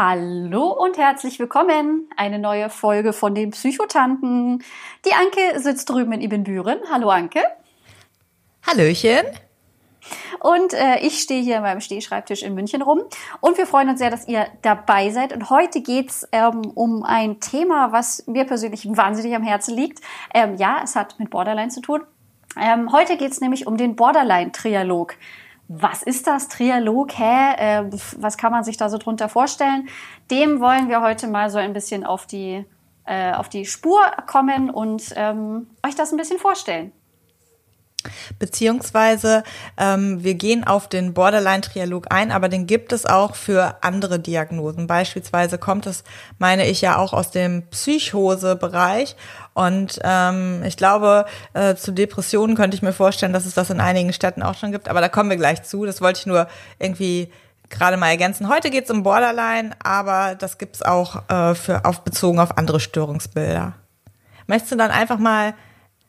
Hallo 0.00 0.68
und 0.68 0.96
herzlich 0.96 1.40
willkommen. 1.40 2.08
Eine 2.16 2.38
neue 2.38 2.70
Folge 2.70 3.12
von 3.12 3.34
den 3.34 3.50
Psychotanten. 3.50 4.62
Die 5.04 5.12
Anke 5.12 5.58
sitzt 5.58 5.90
drüben 5.90 6.12
in 6.12 6.20
Ibbenbüren. 6.20 6.78
Hallo 6.88 7.10
Anke. 7.10 7.40
Hallöchen. 8.64 9.26
Und 10.38 10.72
äh, 10.72 11.00
ich 11.00 11.18
stehe 11.18 11.42
hier 11.42 11.56
in 11.56 11.62
meinem 11.62 11.80
Stehschreibtisch 11.80 12.44
in 12.44 12.54
München 12.54 12.80
rum. 12.80 13.00
Und 13.40 13.58
wir 13.58 13.66
freuen 13.66 13.88
uns 13.88 13.98
sehr, 13.98 14.10
dass 14.10 14.28
ihr 14.28 14.46
dabei 14.62 15.10
seid. 15.10 15.32
Und 15.32 15.50
heute 15.50 15.80
geht's 15.80 16.28
ähm, 16.30 16.60
um 16.76 17.02
ein 17.02 17.40
Thema, 17.40 17.90
was 17.90 18.24
mir 18.28 18.44
persönlich 18.44 18.86
wahnsinnig 18.96 19.34
am 19.34 19.42
Herzen 19.42 19.74
liegt. 19.74 20.00
Ähm, 20.32 20.54
ja, 20.58 20.80
es 20.84 20.94
hat 20.94 21.18
mit 21.18 21.30
Borderline 21.30 21.70
zu 21.70 21.80
tun. 21.80 22.02
Ähm, 22.56 22.92
heute 22.92 23.16
geht's 23.16 23.40
nämlich 23.40 23.66
um 23.66 23.76
den 23.76 23.96
Borderline-Trialog. 23.96 25.16
Was 25.68 26.02
ist 26.02 26.26
das 26.26 26.48
Trialog? 26.48 27.12
Hä? 27.18 27.52
Äh, 27.56 27.90
was 28.16 28.38
kann 28.38 28.52
man 28.52 28.64
sich 28.64 28.78
da 28.78 28.88
so 28.88 28.96
drunter 28.96 29.28
vorstellen? 29.28 29.88
Dem 30.30 30.60
wollen 30.60 30.88
wir 30.88 31.02
heute 31.02 31.28
mal 31.28 31.50
so 31.50 31.58
ein 31.58 31.74
bisschen 31.74 32.04
auf 32.04 32.26
die, 32.26 32.64
äh, 33.04 33.32
auf 33.32 33.50
die 33.50 33.66
Spur 33.66 34.00
kommen 34.26 34.70
und 34.70 35.12
ähm, 35.14 35.68
euch 35.86 35.94
das 35.94 36.10
ein 36.10 36.16
bisschen 36.16 36.38
vorstellen. 36.38 36.92
Beziehungsweise 38.38 39.42
ähm, 39.76 40.22
wir 40.22 40.34
gehen 40.34 40.66
auf 40.66 40.88
den 40.88 41.14
Borderline-Trialog 41.14 42.06
ein, 42.10 42.32
aber 42.32 42.48
den 42.48 42.66
gibt 42.66 42.92
es 42.92 43.06
auch 43.06 43.34
für 43.34 43.76
andere 43.82 44.18
Diagnosen. 44.18 44.86
Beispielsweise 44.86 45.58
kommt 45.58 45.86
es, 45.86 46.04
meine 46.38 46.66
ich, 46.66 46.80
ja 46.80 46.96
auch 46.96 47.12
aus 47.12 47.30
dem 47.30 47.62
Psychose-Bereich. 47.68 49.16
Und 49.54 49.98
ähm, 50.04 50.62
ich 50.64 50.76
glaube, 50.76 51.26
äh, 51.54 51.74
zu 51.74 51.92
Depressionen 51.92 52.56
könnte 52.56 52.76
ich 52.76 52.82
mir 52.82 52.92
vorstellen, 52.92 53.32
dass 53.32 53.44
es 53.44 53.54
das 53.54 53.70
in 53.70 53.80
einigen 53.80 54.12
Städten 54.12 54.42
auch 54.42 54.54
schon 54.54 54.72
gibt. 54.72 54.88
Aber 54.88 55.00
da 55.00 55.08
kommen 55.08 55.30
wir 55.30 55.36
gleich 55.36 55.62
zu. 55.64 55.84
Das 55.84 56.00
wollte 56.00 56.20
ich 56.20 56.26
nur 56.26 56.46
irgendwie 56.78 57.30
gerade 57.70 57.96
mal 57.96 58.08
ergänzen. 58.08 58.48
Heute 58.48 58.70
geht 58.70 58.84
es 58.84 58.90
um 58.90 59.02
Borderline, 59.02 59.70
aber 59.82 60.34
das 60.34 60.58
gibt's 60.58 60.82
auch 60.82 61.28
äh, 61.28 61.54
für 61.54 61.84
auf 61.84 62.04
bezogen 62.04 62.40
auf 62.40 62.56
andere 62.56 62.80
Störungsbilder. 62.80 63.74
Möchtest 64.46 64.72
du 64.72 64.76
dann 64.76 64.90
einfach 64.90 65.18
mal 65.18 65.54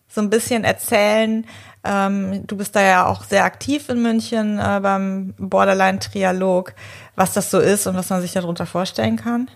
so 0.09 0.21
ein 0.21 0.29
bisschen 0.29 0.63
erzählen, 0.63 1.45
ähm, 1.83 2.45
du 2.45 2.57
bist 2.57 2.75
da 2.75 2.81
ja 2.81 3.05
auch 3.05 3.23
sehr 3.23 3.45
aktiv 3.45 3.87
in 3.89 4.01
München 4.01 4.59
äh, 4.59 4.79
beim 4.81 5.33
Borderline-Trialog, 5.37 6.73
was 7.15 7.33
das 7.33 7.51
so 7.51 7.59
ist 7.59 7.87
und 7.87 7.95
was 7.95 8.09
man 8.09 8.21
sich 8.21 8.33
darunter 8.33 8.65
vorstellen 8.65 9.15
kann. 9.15 9.49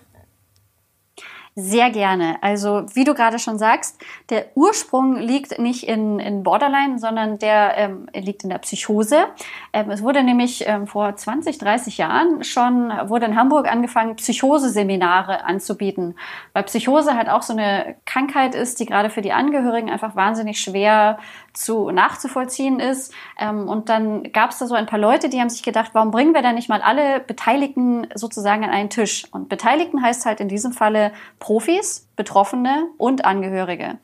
Sehr 1.55 1.91
gerne. 1.91 2.37
Also 2.41 2.83
wie 2.95 3.03
du 3.03 3.13
gerade 3.13 3.37
schon 3.37 3.59
sagst, 3.59 4.01
der 4.31 4.47
Ursprung 4.55 5.17
liegt 5.17 5.59
nicht 5.59 5.83
in, 5.87 6.17
in 6.19 6.41
Borderline, 6.41 6.97
sondern 6.97 7.37
der 7.37 7.77
ähm, 7.77 8.07
liegt 8.11 8.43
in 8.43 8.49
der 8.49 8.57
Psychose. 8.57 9.27
Ähm, 9.71 9.91
es 9.91 10.01
wurde 10.01 10.23
nämlich 10.23 10.63
ähm, 10.65 10.87
vor 10.87 11.15
20, 11.15 11.59
30 11.59 11.99
Jahren 11.99 12.43
schon, 12.43 12.91
wurde 13.05 13.27
in 13.27 13.35
Hamburg 13.35 13.71
angefangen, 13.71 14.15
Psychose-Seminare 14.15 15.45
anzubieten. 15.45 16.15
Weil 16.53 16.63
Psychose 16.63 17.15
halt 17.15 17.29
auch 17.29 17.43
so 17.43 17.53
eine 17.53 17.97
Krankheit 18.05 18.55
ist, 18.55 18.79
die 18.79 18.87
gerade 18.87 19.11
für 19.11 19.21
die 19.21 19.33
Angehörigen 19.33 19.91
einfach 19.91 20.15
wahnsinnig 20.15 20.59
schwer 20.59 21.19
zu 21.53 21.91
nachzuvollziehen 21.91 22.79
ist. 22.79 23.13
Ähm, 23.39 23.67
und 23.69 23.89
dann 23.89 24.31
gab 24.31 24.51
es 24.51 24.59
da 24.59 24.67
so 24.67 24.75
ein 24.75 24.85
paar 24.85 24.99
Leute, 24.99 25.29
die 25.29 25.39
haben 25.39 25.49
sich 25.49 25.63
gedacht, 25.63 25.91
warum 25.93 26.11
bringen 26.11 26.33
wir 26.33 26.41
da 26.41 26.51
nicht 26.51 26.69
mal 26.69 26.81
alle 26.81 27.19
Beteiligten 27.19 28.07
sozusagen 28.15 28.63
an 28.63 28.71
einen 28.71 28.89
Tisch? 28.89 29.25
Und 29.31 29.49
Beteiligten 29.49 30.01
heißt 30.01 30.25
halt 30.25 30.39
in 30.39 30.47
diesem 30.47 30.73
Falle 30.73 31.11
Profis, 31.39 32.07
Betroffene 32.15 32.87
und 32.97 33.25
Angehörige. 33.25 33.99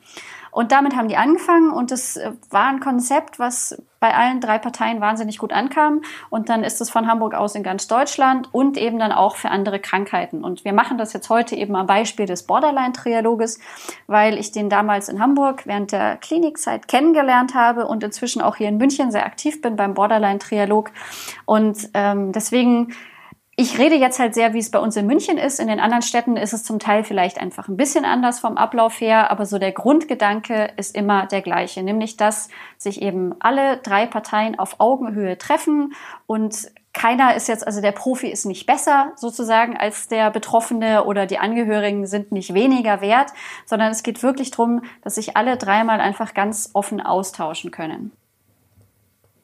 Und 0.50 0.72
damit 0.72 0.96
haben 0.96 1.08
die 1.08 1.16
angefangen 1.16 1.70
und 1.70 1.92
es 1.92 2.16
äh, 2.16 2.32
war 2.50 2.66
ein 2.66 2.80
Konzept, 2.80 3.38
was 3.38 3.80
bei 4.00 4.14
allen 4.14 4.40
drei 4.40 4.58
Parteien 4.58 5.00
wahnsinnig 5.00 5.38
gut 5.38 5.52
ankam. 5.52 6.02
Und 6.30 6.48
dann 6.48 6.64
ist 6.64 6.80
es 6.80 6.90
von 6.90 7.06
Hamburg 7.06 7.34
aus 7.34 7.54
in 7.54 7.62
ganz 7.62 7.86
Deutschland 7.86 8.48
und 8.52 8.78
eben 8.78 8.98
dann 8.98 9.12
auch 9.12 9.36
für 9.36 9.50
andere 9.50 9.78
Krankheiten. 9.78 10.42
Und 10.42 10.64
wir 10.64 10.72
machen 10.72 10.98
das 10.98 11.12
jetzt 11.12 11.28
heute 11.28 11.54
eben 11.54 11.76
am 11.76 11.86
Beispiel 11.86 12.26
des 12.26 12.44
Borderline-Trialoges, 12.44 13.60
weil 14.06 14.38
ich 14.38 14.52
den 14.52 14.70
damals 14.70 15.08
in 15.08 15.20
Hamburg 15.20 15.66
während 15.66 15.92
der 15.92 16.16
Klinikzeit 16.16 16.88
kennengelernt 16.88 17.54
habe 17.54 17.86
und 17.86 18.02
inzwischen 18.02 18.40
auch 18.40 18.56
hier 18.56 18.68
in 18.68 18.78
München 18.78 19.12
sehr 19.12 19.26
aktiv 19.26 19.60
bin 19.60 19.76
beim 19.76 19.94
Borderline-Trialog. 19.94 20.90
Und 21.44 21.90
ähm, 21.94 22.32
deswegen 22.32 22.94
ich 23.60 23.78
rede 23.78 23.94
jetzt 23.94 24.18
halt 24.18 24.34
sehr, 24.34 24.54
wie 24.54 24.58
es 24.58 24.70
bei 24.70 24.78
uns 24.78 24.96
in 24.96 25.06
München 25.06 25.36
ist. 25.36 25.60
In 25.60 25.68
den 25.68 25.80
anderen 25.80 26.00
Städten 26.00 26.38
ist 26.38 26.54
es 26.54 26.64
zum 26.64 26.78
Teil 26.78 27.04
vielleicht 27.04 27.38
einfach 27.38 27.68
ein 27.68 27.76
bisschen 27.76 28.06
anders 28.06 28.40
vom 28.40 28.56
Ablauf 28.56 28.98
her, 29.02 29.30
aber 29.30 29.44
so 29.44 29.58
der 29.58 29.72
Grundgedanke 29.72 30.70
ist 30.78 30.96
immer 30.96 31.26
der 31.26 31.42
gleiche, 31.42 31.82
nämlich 31.82 32.16
dass 32.16 32.48
sich 32.78 33.02
eben 33.02 33.34
alle 33.38 33.76
drei 33.76 34.06
Parteien 34.06 34.58
auf 34.58 34.76
Augenhöhe 34.80 35.36
treffen 35.36 35.92
und 36.26 36.70
keiner 36.94 37.36
ist 37.36 37.48
jetzt, 37.48 37.66
also 37.66 37.82
der 37.82 37.92
Profi 37.92 38.28
ist 38.28 38.46
nicht 38.46 38.64
besser 38.64 39.12
sozusagen 39.14 39.76
als 39.76 40.08
der 40.08 40.30
Betroffene 40.30 41.04
oder 41.04 41.26
die 41.26 41.38
Angehörigen 41.38 42.06
sind 42.06 42.32
nicht 42.32 42.54
weniger 42.54 43.02
wert, 43.02 43.30
sondern 43.66 43.92
es 43.92 44.02
geht 44.02 44.22
wirklich 44.22 44.50
darum, 44.52 44.82
dass 45.02 45.16
sich 45.16 45.36
alle 45.36 45.58
dreimal 45.58 46.00
einfach 46.00 46.32
ganz 46.32 46.70
offen 46.72 47.02
austauschen 47.02 47.70
können. 47.70 48.10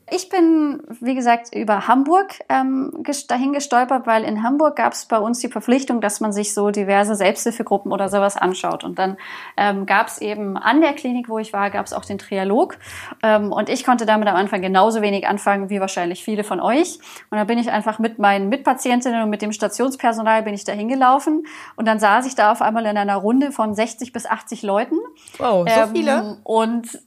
Ich 0.09 0.29
bin, 0.29 0.83
wie 1.01 1.17
gesagt, 1.17 1.53
über 1.53 1.89
Hamburg 1.89 2.35
ähm, 2.49 3.03
dahin 3.29 3.53
gestolpert, 3.53 4.07
weil 4.07 4.23
in 4.23 4.45
Hamburg 4.45 4.77
gab 4.77 4.93
es 4.93 5.07
bei 5.07 5.19
uns 5.19 5.41
die 5.41 5.49
Verpflichtung, 5.49 6.01
dass 6.01 6.21
man 6.21 6.33
sich 6.33 6.55
so 6.55 6.71
diverse 6.71 7.17
Selbsthilfegruppen 7.17 7.91
oder 7.91 8.09
sowas 8.09 8.37
anschaut. 8.37 8.85
Und 8.85 9.01
dann 9.01 9.17
ähm, 9.57 9.85
gab 9.85 10.07
es 10.07 10.19
eben 10.21 10.57
an 10.57 10.81
der 10.81 10.93
Klinik, 10.93 11.29
wo 11.29 11.41
ich 11.41 11.53
war, 11.53 11.71
gab 11.71 11.87
es 11.87 11.93
auch 11.93 12.05
den 12.05 12.19
Trialog. 12.19 12.79
Ähm, 13.25 13.51
und 13.51 13.69
ich 13.69 13.85
konnte 13.85 14.07
damit 14.07 14.29
am 14.29 14.37
Anfang 14.37 14.63
genauso 14.63 15.03
wenig 15.03 15.27
anfangen 15.27 15.71
wie 15.71 15.81
wahrscheinlich 15.81 16.23
viele 16.23 16.45
von 16.45 16.61
euch. 16.61 17.01
Und 17.31 17.39
da 17.39 17.45
bin 17.45 17.59
ich 17.59 17.73
einfach 17.73 17.99
mit 17.99 18.21
meinen 18.21 18.49
Mitpatientinnen 18.49 19.25
und 19.25 19.31
mit 19.31 19.43
dem 19.43 19.51
Stationspersonal 19.51 20.45
bin 20.45 20.55
ich 20.55 20.63
da 20.63 20.73
hingelaufen. 20.73 21.47
Und 21.75 21.89
dann 21.89 21.99
saß 21.99 22.27
ich 22.27 22.37
da 22.37 22.53
auf 22.53 22.63
einmal 22.63 22.87
in 22.87 22.97
einer 22.97 23.17
Runde 23.17 23.51
von 23.51 23.75
60 23.75 24.13
bis 24.13 24.27
80 24.27 24.63
Leuten. 24.63 24.97
Wow, 25.39 25.69
so 25.69 25.87
viele. 25.93 26.13
Ähm, 26.13 26.37
und 26.45 27.01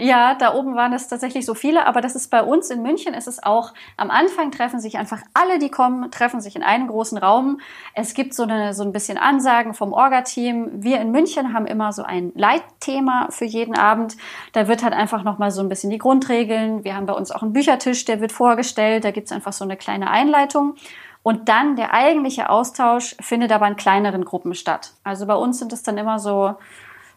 ja, 0.00 0.34
da 0.34 0.54
oben 0.54 0.74
waren 0.74 0.92
es 0.92 1.06
tatsächlich 1.06 1.46
so 1.46 1.54
viele, 1.54 1.86
aber 1.86 2.00
das 2.00 2.16
ist 2.16 2.28
bei 2.28 2.42
uns 2.42 2.68
in 2.68 2.82
München, 2.82 3.14
ist 3.14 3.28
es 3.28 3.40
auch, 3.40 3.72
am 3.96 4.10
Anfang 4.10 4.50
treffen 4.50 4.80
sich 4.80 4.98
einfach 4.98 5.22
alle, 5.34 5.60
die 5.60 5.70
kommen, 5.70 6.10
treffen 6.10 6.40
sich 6.40 6.56
in 6.56 6.64
einem 6.64 6.88
großen 6.88 7.16
Raum. 7.16 7.60
Es 7.94 8.14
gibt 8.14 8.34
so, 8.34 8.42
eine, 8.42 8.74
so 8.74 8.82
ein 8.82 8.90
bisschen 8.90 9.18
Ansagen 9.18 9.72
vom 9.72 9.92
Orga-Team. 9.92 10.82
Wir 10.82 11.00
in 11.00 11.12
München 11.12 11.54
haben 11.54 11.66
immer 11.66 11.92
so 11.92 12.02
ein 12.02 12.32
Leitthema 12.34 13.28
für 13.30 13.44
jeden 13.44 13.76
Abend. 13.76 14.16
Da 14.52 14.66
wird 14.66 14.82
halt 14.82 14.94
einfach 14.94 15.22
nochmal 15.22 15.52
so 15.52 15.60
ein 15.60 15.68
bisschen 15.68 15.90
die 15.90 15.98
Grundregeln. 15.98 16.82
Wir 16.82 16.96
haben 16.96 17.06
bei 17.06 17.14
uns 17.14 17.30
auch 17.30 17.42
einen 17.42 17.52
Büchertisch, 17.52 18.04
der 18.04 18.20
wird 18.20 18.32
vorgestellt. 18.32 19.04
Da 19.04 19.12
gibt's 19.12 19.30
einfach 19.30 19.52
so 19.52 19.64
eine 19.64 19.76
kleine 19.76 20.10
Einleitung. 20.10 20.74
Und 21.22 21.48
dann 21.48 21.76
der 21.76 21.94
eigentliche 21.94 22.50
Austausch 22.50 23.16
findet 23.20 23.52
aber 23.52 23.68
in 23.68 23.76
kleineren 23.76 24.24
Gruppen 24.24 24.54
statt. 24.54 24.92
Also 25.04 25.24
bei 25.26 25.36
uns 25.36 25.58
sind 25.58 25.72
es 25.72 25.84
dann 25.84 25.96
immer 25.96 26.18
so 26.18 26.56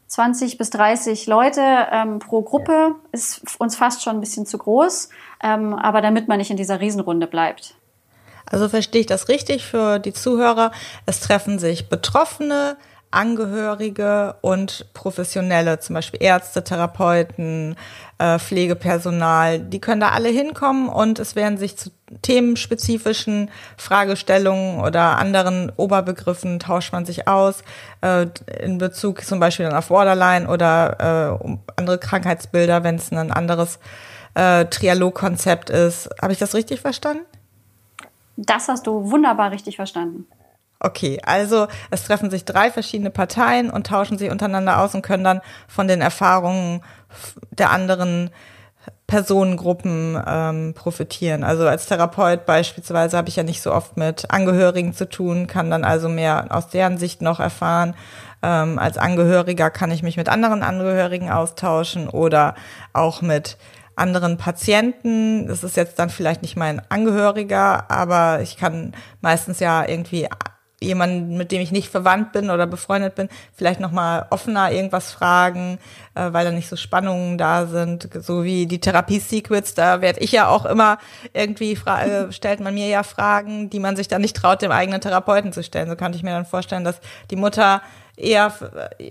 20 0.08 0.58
bis 0.58 0.70
30 0.70 1.28
Leute 1.28 1.62
ähm, 1.92 2.20
pro 2.20 2.42
Gruppe 2.42 2.96
ist 3.12 3.42
uns 3.60 3.76
fast 3.76 4.04
schon 4.04 4.18
ein 4.18 4.20
bisschen 4.22 4.46
zu 4.46 4.58
groß, 4.58 5.10
ähm, 5.44 5.74
aber 5.74 6.02
damit 6.02 6.28
man 6.28 6.38
nicht 6.38 6.50
in 6.52 6.58
dieser 6.58 6.80
Riesenrunde 6.80 7.28
bleibt. 7.28 7.76
Also 8.46 8.70
verstehe 8.70 9.02
ich 9.02 9.08
das 9.08 9.28
richtig 9.28 9.66
für 9.66 10.00
die 10.00 10.14
Zuhörer. 10.14 10.72
Es 11.06 11.20
treffen 11.20 11.60
sich 11.60 11.90
Betroffene, 11.90 12.78
Angehörige 13.18 14.36
und 14.42 14.86
Professionelle, 14.94 15.80
zum 15.80 15.96
Beispiel 15.96 16.22
Ärzte, 16.22 16.64
Therapeuten, 16.64 17.76
äh, 18.20 18.38
Pflegepersonal, 18.38 19.58
die 19.58 19.82
können 19.82 20.02
da 20.02 20.10
alle 20.10 20.30
hinkommen 20.30 20.88
und 20.88 21.18
es 21.18 21.36
werden 21.36 21.58
sich 21.58 21.78
zu 21.78 21.90
themenspezifischen 22.22 23.50
Fragestellungen 23.76 24.82
oder 24.82 25.18
anderen 25.18 25.72
Oberbegriffen 25.78 26.60
tauscht 26.60 26.94
man 26.94 27.06
sich 27.06 27.28
aus, 27.28 27.64
äh, 28.02 28.28
in 28.62 28.78
Bezug 28.78 29.26
zum 29.26 29.40
Beispiel 29.40 29.66
dann 29.66 29.76
auf 29.76 29.88
Borderline 29.88 30.48
oder 30.48 31.40
äh, 31.42 31.58
andere 31.76 31.98
Krankheitsbilder, 31.98 32.84
wenn 32.84 32.96
es 32.96 33.12
ein 33.12 33.32
anderes 33.32 33.80
Trialogkonzept 34.36 35.72
ist. 35.72 36.12
Habe 36.22 36.32
ich 36.32 36.38
das 36.38 36.54
richtig 36.54 36.80
verstanden? 36.82 37.26
Das 38.36 38.68
hast 38.68 38.86
du 38.86 39.10
wunderbar 39.10 39.50
richtig 39.50 39.78
verstanden. 39.78 40.28
Okay, 40.80 41.20
also 41.26 41.68
es 41.90 42.04
treffen 42.04 42.30
sich 42.30 42.46
drei 42.46 42.70
verschiedene 42.70 43.10
Parteien 43.10 43.70
und 43.72 43.88
tauschen 43.88 44.18
sich 44.18 44.30
untereinander 44.30 44.80
aus 44.80 44.94
und 44.94 45.02
können 45.02 45.24
dann 45.24 45.42
von 45.68 45.88
den 45.88 46.02
Erfahrungen 46.02 46.82
der 47.52 47.72
anderen 47.72 48.30
Personengruppen 49.08 50.22
ähm, 50.28 50.74
profitieren. 50.76 51.44
Also 51.44 51.68
als 51.68 51.88
Therapeut 51.88 52.46
beispielsweise 52.46 53.18
habe 53.18 53.30
ich 53.30 53.38
ja 53.38 53.44
nicht 53.44 53.62
so 53.62 53.74
oft 53.74 53.98
mit 53.98 54.30
Angehörigen 54.32 54.94
zu 54.94 55.10
tun, 55.10 55.48
kann 55.48 55.72
dann 55.72 55.84
also 55.84 56.10
mehr 56.10 56.48
aus 56.50 56.70
deren 56.70 56.98
Sicht 56.98 57.22
noch 57.22 57.40
erfahren. 57.40 57.96
ähm, 58.44 58.78
als 58.78 58.98
Angehöriger 58.98 59.72
kann 59.72 59.92
ich 59.92 60.04
mich 60.04 60.18
mit 60.18 60.30
anderen 60.30 60.62
Angehörigen 60.62 61.32
austauschen 61.32 62.08
oder 62.08 62.54
auch 62.94 63.22
mit 63.22 63.58
anderen 63.96 64.38
Patienten. 64.38 65.48
Das 65.48 65.64
ist 65.64 65.76
jetzt 65.76 65.98
dann 66.00 66.10
vielleicht 66.10 66.44
nicht 66.44 66.56
mein 66.56 66.82
Angehöriger, 66.90 67.90
aber 67.90 68.42
ich 68.42 68.58
kann 68.58 68.94
meistens 69.22 69.60
ja 69.60 69.88
irgendwie 69.88 70.28
jemanden, 70.80 71.38
mit 71.38 71.52
dem 71.52 71.62
ich 71.62 71.72
nicht 71.72 71.90
verwandt 71.90 72.32
bin 72.32 72.50
oder 72.50 72.68
befreundet 72.68 73.16
bin, 73.16 73.30
vielleicht 73.56 73.80
noch 73.80 73.92
mal 73.92 74.28
offener 74.30 74.72
irgendwas 74.72 75.12
fragen, 75.12 75.80
äh, 76.14 76.32
weil 76.32 76.46
da 76.46 76.52
nicht 76.52 76.70
so 76.70 76.76
Spannungen 76.76 77.38
da 77.38 77.66
sind, 77.66 78.10
so 78.14 78.44
wie 78.44 78.68
die 78.68 78.80
Therapie-Secrets, 78.80 79.74
da 79.74 80.02
werde 80.02 80.20
ich 80.20 80.32
ja 80.32 80.48
auch 80.48 80.66
immer 80.66 81.00
irgendwie, 81.34 81.74
äh, 81.74 82.32
stellt 82.32 82.60
man 82.60 82.76
mir 82.76 82.88
ja 82.88 83.04
Fragen, 83.04 83.70
die 83.70 83.80
man 83.80 83.96
sich 83.96 84.08
dann 84.08 84.22
nicht 84.22 84.36
traut, 84.36 84.62
dem 84.62 84.72
eigenen 84.72 85.02
Therapeuten 85.02 85.52
zu 85.52 85.64
stellen. 85.64 85.90
So 85.90 85.96
kann 85.96 86.14
ich 86.14 86.22
mir 86.22 86.32
dann 86.32 86.46
vorstellen, 86.46 86.84
dass 86.84 87.00
die 87.32 87.36
Mutter 87.36 87.82
eher 88.16 88.52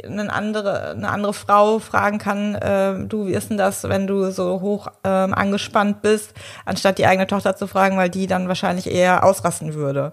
eine 0.05 0.33
andere, 0.33 0.91
eine 0.91 1.09
andere 1.09 1.33
Frau 1.33 1.79
fragen 1.79 2.19
kann, 2.19 2.55
äh, 2.57 3.07
du, 3.07 3.27
wie 3.27 3.33
ist 3.33 3.51
denn 3.51 3.57
das, 3.57 3.85
wenn 3.89 4.07
du 4.07 4.31
so 4.31 4.61
hoch 4.61 4.89
ähm, 5.05 5.33
angespannt 5.33 6.03
bist, 6.03 6.35
anstatt 6.65 6.99
die 6.99 7.07
eigene 7.07 7.27
Tochter 7.27 7.57
zu 7.57 7.67
fragen, 7.67 7.97
weil 7.97 8.11
die 8.11 8.27
dann 8.27 8.49
wahrscheinlich 8.49 8.91
eher 8.91 9.25
ausrasten 9.25 9.75
würde. 9.75 10.13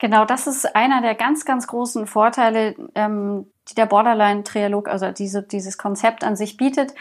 Genau, 0.00 0.24
das 0.24 0.46
ist 0.46 0.74
einer 0.74 1.02
der 1.02 1.14
ganz, 1.14 1.44
ganz 1.44 1.66
großen 1.66 2.06
Vorteile, 2.06 2.74
ähm, 2.94 3.52
die 3.68 3.74
der 3.74 3.84
Borderline-Trialog, 3.84 4.88
also 4.88 5.12
diese, 5.12 5.42
dieses 5.42 5.76
Konzept 5.76 6.24
an 6.24 6.36
sich 6.36 6.56
bietet, 6.56 6.94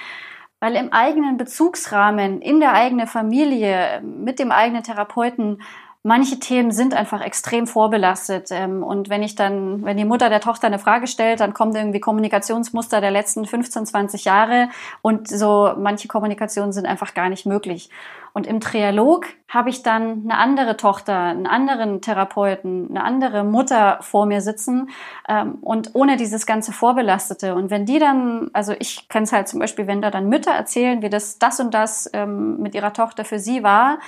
weil 0.60 0.76
im 0.76 0.92
eigenen 0.92 1.38
Bezugsrahmen, 1.38 2.42
in 2.42 2.60
der 2.60 2.74
eigenen 2.74 3.08
Familie, 3.08 4.02
mit 4.04 4.38
dem 4.38 4.52
eigenen 4.52 4.84
Therapeuten, 4.84 5.62
manche 6.04 6.40
Themen 6.40 6.72
sind 6.72 6.94
einfach 6.94 7.22
extrem 7.22 7.68
vorbelastet. 7.68 8.50
Ähm, 8.52 8.84
und 8.84 9.10
wenn 9.10 9.24
ich 9.24 9.36
dann, 9.36 9.86
wenn 9.86 9.96
die 9.96 10.04
Mutter 10.04 10.30
der 10.30 10.42
Tochter 10.42 10.68
eine 10.68 10.80
Frage 10.80 11.08
stellt, 11.08 11.40
dann 11.40 11.54
kommt 11.54 11.76
irgendwie 11.76 12.02
Kommunikationsmuster 12.02 13.00
der 13.00 13.12
letzten 13.12 13.46
15, 13.46 13.86
20 13.86 14.26
Jahre 14.26 14.68
und 15.02 15.30
so 15.30 15.74
manche 15.78 16.10
Kommunikationen 16.10 16.74
sind 16.74 16.86
einfach 16.86 17.14
gar 17.14 17.30
nicht 17.30 17.46
möglich. 17.46 17.90
Und 18.34 18.48
im 18.48 18.60
Trialog 18.60 19.28
habe 19.48 19.70
ich 19.70 19.84
dann 19.84 20.24
eine 20.24 20.38
andere 20.38 20.78
Tochter, 20.78 21.18
einen 21.18 21.48
anderen 21.48 22.02
Therapeuten, 22.02 22.90
eine 22.90 23.04
andere 23.04 23.44
Mutter 23.44 23.98
vor 24.02 24.26
mir 24.26 24.42
sitzen 24.42 24.90
ähm, 25.28 25.56
und 25.62 25.96
ohne 25.96 26.18
dieses 26.18 26.46
ganze 26.46 26.72
Vorbelastete. 26.72 27.56
Und 27.56 27.70
wenn 27.72 27.86
die 27.86 28.00
dann, 28.00 28.50
also 28.54 28.74
ich 28.78 29.10
kenne 29.10 29.24
es 29.24 29.34
halt 29.34 29.48
zum 29.48 29.60
Beispiel, 29.60 29.88
wenn 29.88 30.02
da 30.02 30.12
dann 30.12 30.30
Mütter 30.30 30.52
erzählen, 30.52 31.02
wie 31.02 31.10
das 31.10 31.40
das 31.40 31.60
und 31.60 31.74
das 31.74 32.10
ähm, 32.14 32.60
mit 32.60 32.76
ihrer 32.76 32.94
Tochter 32.94 33.26
für 33.26 33.40
sie 33.40 33.64
war, 33.64 34.00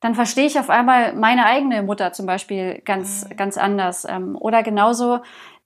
dann 0.00 0.14
verstehe 0.14 0.44
ich 0.44 0.58
auf 0.58 0.68
einmal 0.68 1.14
meine 1.14 1.46
eigene 1.46 1.82
Mutter 1.82 2.12
zum 2.12 2.26
Beispiel 2.26 2.82
ganz, 2.84 3.26
mhm. 3.26 3.36
ganz 3.36 3.56
anders. 3.56 4.06
Ähm, 4.06 4.36
oder 4.38 4.62
genauso 4.62 5.20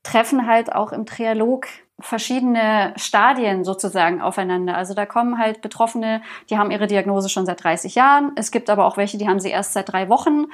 treffen 0.04 0.46
halt 0.46 0.72
auch 0.72 0.92
im 0.92 1.06
Trialog 1.06 1.66
verschiedene 2.00 2.92
Stadien 2.96 3.64
sozusagen 3.64 4.20
aufeinander. 4.20 4.76
Also 4.76 4.94
da 4.94 5.04
kommen 5.04 5.36
halt 5.36 5.60
Betroffene, 5.60 6.22
die 6.48 6.56
haben 6.56 6.70
ihre 6.70 6.86
Diagnose 6.86 7.28
schon 7.28 7.44
seit 7.44 7.64
30 7.64 7.96
Jahren. 7.96 8.30
Es 8.36 8.52
gibt 8.52 8.70
aber 8.70 8.84
auch 8.86 8.96
welche, 8.96 9.18
die 9.18 9.28
haben 9.28 9.40
sie 9.40 9.50
erst 9.50 9.72
seit 9.72 9.90
drei 9.90 10.08
Wochen. 10.08 10.46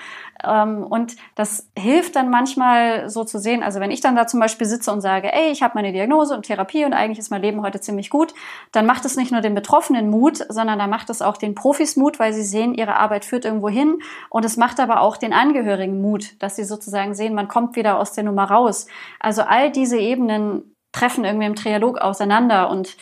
Ähm, 0.43 0.85
und 0.85 1.17
das 1.35 1.69
hilft 1.79 2.17
dann 2.17 2.31
manchmal 2.31 3.11
so 3.11 3.25
zu 3.25 3.38
sehen. 3.38 3.62
Also 3.62 3.79
wenn 3.79 3.91
ich 3.91 4.00
dann 4.00 4.17
da 4.17 4.26
zum 4.26 4.41
Beispiel 4.41 4.67
sitze 4.67 4.91
und 4.91 5.02
sage, 5.02 5.35
ey, 5.35 5.50
ich 5.50 5.62
habe 5.62 5.75
meine 5.75 5.93
Diagnose 5.93 6.35
und 6.35 6.46
Therapie 6.46 6.87
und 6.87 6.94
eigentlich 6.94 7.19
ist 7.19 7.31
mein 7.31 7.43
Leben 7.43 7.61
heute 7.61 7.79
ziemlich 7.79 8.08
gut, 8.08 8.32
dann 8.73 8.87
macht 8.87 9.05
es 9.05 9.17
nicht 9.17 9.31
nur 9.31 9.43
den 9.43 9.55
Betroffenen 9.55 10.08
Mut, 10.08 10.38
sondern 10.49 10.79
da 10.79 10.87
macht 10.87 11.11
es 11.11 11.20
auch 11.20 11.37
den 11.37 11.55
Profis 11.55 11.96
Mut, 11.96 12.19
weil 12.19 12.32
sie 12.32 12.43
sehen, 12.43 12.73
ihre 12.73 12.96
Arbeit 12.96 13.26
führt 13.26 13.44
irgendwo 13.44 13.69
hin. 13.69 13.99
Und 14.31 14.46
es 14.46 14.56
macht 14.56 14.81
aber 14.81 15.02
auch 15.02 15.19
den 15.19 15.35
Angehörigen 15.35 16.00
Mut, 16.00 16.43
dass 16.43 16.56
sie 16.56 16.64
sozusagen 16.64 17.14
sehen, 17.14 17.35
man 17.35 17.49
kommt 17.49 17.76
wieder 17.76 17.99
aus 17.99 18.12
der 18.12 18.25
Nummer 18.25 18.44
raus. 18.44 18.87
Also 19.20 19.43
all 19.43 19.70
diese 19.70 19.99
Ebenen 19.99 20.74
treffen 20.94 21.25
irgendwie 21.25 21.46
im 21.46 21.56
Trialog 21.56 21.99
auseinander 21.99 22.70
und 22.70 22.96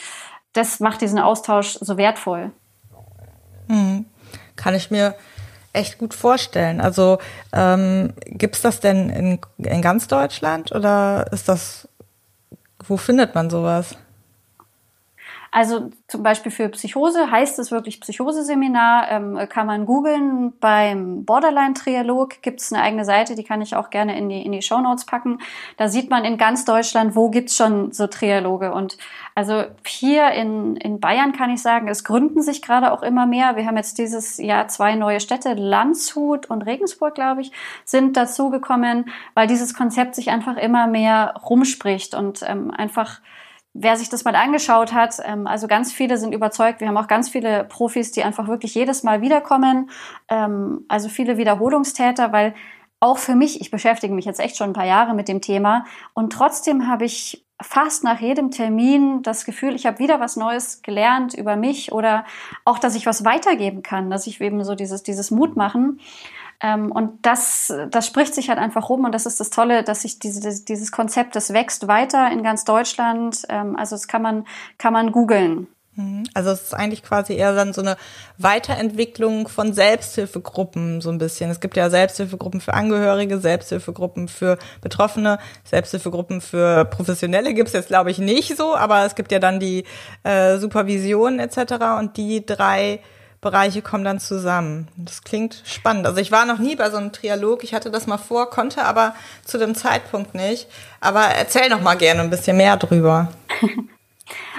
das 0.54 0.80
macht 0.80 1.00
diesen 1.00 1.18
Austausch 1.18 1.78
so 1.80 1.96
wertvoll. 1.96 2.50
Hm. 3.68 4.06
Kann 4.56 4.74
ich 4.74 4.90
mir 4.90 5.14
echt 5.72 5.98
gut 5.98 6.14
vorstellen. 6.14 6.80
Also 6.80 7.18
ähm, 7.52 8.12
gibt 8.26 8.56
es 8.56 8.62
das 8.62 8.80
denn 8.80 9.08
in, 9.10 9.38
in 9.58 9.82
ganz 9.82 10.08
Deutschland 10.08 10.72
oder 10.72 11.26
ist 11.32 11.48
das, 11.48 11.88
wo 12.84 12.96
findet 12.96 13.34
man 13.34 13.50
sowas? 13.50 13.96
Also 15.54 15.90
zum 16.08 16.22
Beispiel 16.22 16.50
für 16.50 16.70
Psychose 16.70 17.31
heißt 17.31 17.58
es 17.58 17.70
wirklich 17.70 18.00
Psychoseseminar, 18.00 19.10
ähm, 19.10 19.38
kann 19.50 19.66
man 19.66 19.84
googeln. 19.84 20.58
Beim 20.58 21.26
Borderline-Trialog 21.26 22.40
gibt 22.40 22.62
es 22.62 22.72
eine 22.72 22.82
eigene 22.82 23.04
Seite, 23.04 23.34
die 23.34 23.44
kann 23.44 23.60
ich 23.60 23.76
auch 23.76 23.90
gerne 23.90 24.16
in 24.16 24.31
die, 24.31 24.40
in 24.40 24.52
die 24.52 24.62
Show 24.62 24.81
Notes 24.81 25.04
packen. 25.04 25.40
Da 25.76 25.88
sieht 25.88 26.08
man 26.08 26.25
in 26.25 26.38
ganz 26.38 26.64
Deutschland, 26.64 27.16
wo 27.16 27.28
gibt's 27.28 27.54
schon 27.54 27.93
so 27.93 28.06
Trialoge. 28.06 28.72
Und 28.72 28.96
also 29.34 29.64
hier 29.87 30.31
in, 30.31 30.76
in 30.76 31.00
Bayern 31.00 31.32
kann 31.32 31.50
ich 31.50 31.60
sagen, 31.60 31.87
es 31.87 32.02
gründen 32.02 32.40
sich 32.40 32.62
gerade 32.62 32.90
auch 32.90 33.02
immer 33.02 33.26
mehr. 33.26 33.54
Wir 33.54 33.66
haben 33.66 33.76
jetzt 33.76 33.99
dieses 33.99 34.38
Jahr 34.38 34.69
zwei 34.69 34.94
neue 34.94 35.20
Städte, 35.20 35.52
Landshut 35.52 36.46
und 36.46 36.62
Regensburg, 36.62 37.14
glaube 37.14 37.43
ich, 37.43 37.52
sind 37.84 38.16
dazugekommen, 38.16 39.10
weil 39.34 39.49
dieses 39.49 39.75
Konzept 39.75 40.14
sich 40.14 40.31
einfach 40.31 40.56
immer 40.56 40.87
mehr 40.87 41.34
rumspricht 41.46 42.14
und 42.14 42.40
ähm, 42.49 42.70
einfach 42.70 43.20
wer 43.74 43.96
sich 43.96 44.08
das 44.08 44.24
mal 44.24 44.34
angeschaut 44.34 44.92
hat, 44.92 45.16
ähm, 45.24 45.46
also 45.46 45.66
ganz 45.66 45.92
viele 45.92 46.19
sind 46.19 46.34
überzeugt. 46.34 46.80
Wir 46.80 46.88
haben 46.88 46.96
auch 46.96 47.08
ganz 47.08 47.28
viele 47.28 47.64
Profis, 47.64 48.12
die 48.12 48.22
einfach 48.22 48.48
wirklich 48.48 48.74
jedes 48.74 49.02
Mal 49.02 49.22
wiederkommen. 49.22 49.90
Ähm, 50.28 50.84
also 50.88 51.08
viele 51.08 51.38
Wiederholungstäter, 51.38 52.32
weil 52.32 52.54
auch 53.00 53.19
für 53.19 53.34
mich, 53.34 53.60
ich 53.60 53.70
beschäftige 53.70 54.14
mich 54.14 54.26
jetzt 54.26 54.40
echt 54.40 54.56
schon 54.56 54.70
ein 54.70 54.74
paar 54.74 54.86
Jahre 54.86 55.14
mit 55.14 55.26
dem 55.26 55.40
Thema 55.40 55.84
und 56.14 56.32
trotzdem 56.32 56.86
habe 56.86 57.04
ich 57.04 57.44
fast 57.60 58.04
nach 58.04 58.20
jedem 58.20 58.50
Termin 58.50 59.22
das 59.22 59.44
Gefühl, 59.44 59.75
ich 59.75 59.86
habe 59.86 59.98
wieder 59.98 60.20
was 60.20 60.36
Neues 60.36 60.82
gelernt 60.82 61.34
über 61.34 61.56
mich 61.56 61.92
oder 61.92 62.25
auch, 62.64 62.78
dass 62.78 62.94
ich 62.94 63.06
was 63.06 63.25
weitergeben 63.25 63.82
kann, 63.82 64.10
dass 64.10 64.26
ich 64.26 64.40
eben 64.40 64.64
so 64.64 64.75
dieses, 64.75 65.02
dieses 65.02 65.30
Mut 65.30 65.56
machen. 65.56 66.00
Ähm, 66.62 66.93
und 66.93 67.26
das, 67.26 67.73
das 67.91 68.06
spricht 68.06 68.35
sich 68.35 68.49
halt 68.49 68.59
einfach 68.59 68.88
rum 68.88 69.05
und 69.05 69.12
das 69.12 69.26
ist 69.26 69.41
das 69.41 69.50
Tolle, 69.50 69.82
dass 69.82 70.03
sich 70.03 70.20
diese, 70.20 70.64
dieses 70.64 70.93
Konzept, 70.93 71.35
das 71.35 71.53
wächst 71.53 71.88
weiter 71.88 72.31
in 72.31 72.43
ganz 72.43 72.64
Deutschland. 72.64 73.43
Ähm, 73.49 73.76
also 73.76 73.97
das 73.97 74.06
kann 74.06 74.23
man, 74.23 74.47
kann 74.79 74.93
man 74.93 75.11
googeln. 75.11 75.67
Mhm. 75.94 76.25
Also 76.32 76.50
es 76.50 76.62
ist 76.62 76.75
eigentlich 76.75 77.03
quasi 77.03 77.35
eher 77.35 77.55
dann 77.55 77.73
so 77.73 77.82
eine 77.82 77.97
Weiterentwicklung 78.38 79.49
von 79.49 79.75
Selbsthilfegruppen 79.75 81.00
so 81.00 81.11
ein 81.11 81.19
bisschen. 81.19 81.50
Es 81.50 81.61
gibt 81.61 81.76
ja 81.76 81.91
Selbsthilfegruppen 81.91 82.61
für 82.61 82.75
Angehörige, 82.75 83.38
Selbsthilfegruppen 83.38 84.29
für 84.29 84.56
Betroffene, 84.81 85.38
Selbsthilfegruppen 85.64 86.40
für 86.40 86.87
Professionelle 86.87 87.52
gibt 87.52 87.69
es 87.69 87.75
jetzt 87.75 87.88
glaube 87.88 88.11
ich 88.11 88.19
nicht 88.19 88.57
so, 88.57 88.75
aber 88.75 89.04
es 89.04 89.14
gibt 89.14 89.33
ja 89.33 89.38
dann 89.38 89.61
die 89.61 89.85
äh, 90.23 90.57
Supervision 90.57 91.38
etc. 91.38 91.75
und 91.99 92.16
die 92.16 92.47
drei 92.47 93.00
Bereiche 93.42 93.82
kommen 93.82 94.04
dann 94.04 94.20
zusammen. 94.20 94.88
Das 94.96 95.22
klingt 95.22 95.62
spannend. 95.66 96.06
Also 96.06 96.20
ich 96.20 96.30
war 96.32 96.46
noch 96.46 96.58
nie 96.58 96.76
bei 96.76 96.88
so 96.90 96.96
einem 96.96 97.12
Trialog. 97.12 97.64
Ich 97.64 97.75
hatte 97.75 97.90
das 97.90 98.06
mal 98.06 98.16
vor, 98.16 98.49
konnte 98.49 98.84
aber 98.84 99.14
zu 99.44 99.58
dem 99.58 99.75
Zeitpunkt 99.75 100.34
nicht. 100.34 100.68
Aber 101.00 101.22
erzähl 101.25 101.68
noch 101.68 101.82
mal 101.82 101.96
gerne 101.96 102.22
ein 102.22 102.30
bisschen 102.30 102.56
mehr 102.56 102.78
drüber. 102.78 103.28